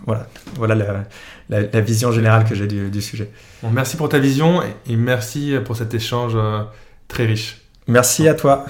Voilà, 0.07 0.27
voilà 0.57 0.75
la, 0.75 1.61
la, 1.61 1.81
vision 1.81 2.11
générale 2.11 2.45
que 2.45 2.55
j'ai 2.55 2.66
du, 2.66 2.90
du, 2.90 3.01
sujet. 3.01 3.31
Bon, 3.62 3.71
merci 3.71 3.97
pour 3.97 4.09
ta 4.09 4.19
vision 4.19 4.61
et 4.88 4.97
merci 4.97 5.55
pour 5.64 5.77
cet 5.77 5.95
échange 5.95 6.37
très 7.07 7.27
riche. 7.27 7.61
Merci 7.87 8.27
à 8.27 8.35
toi. 8.35 8.64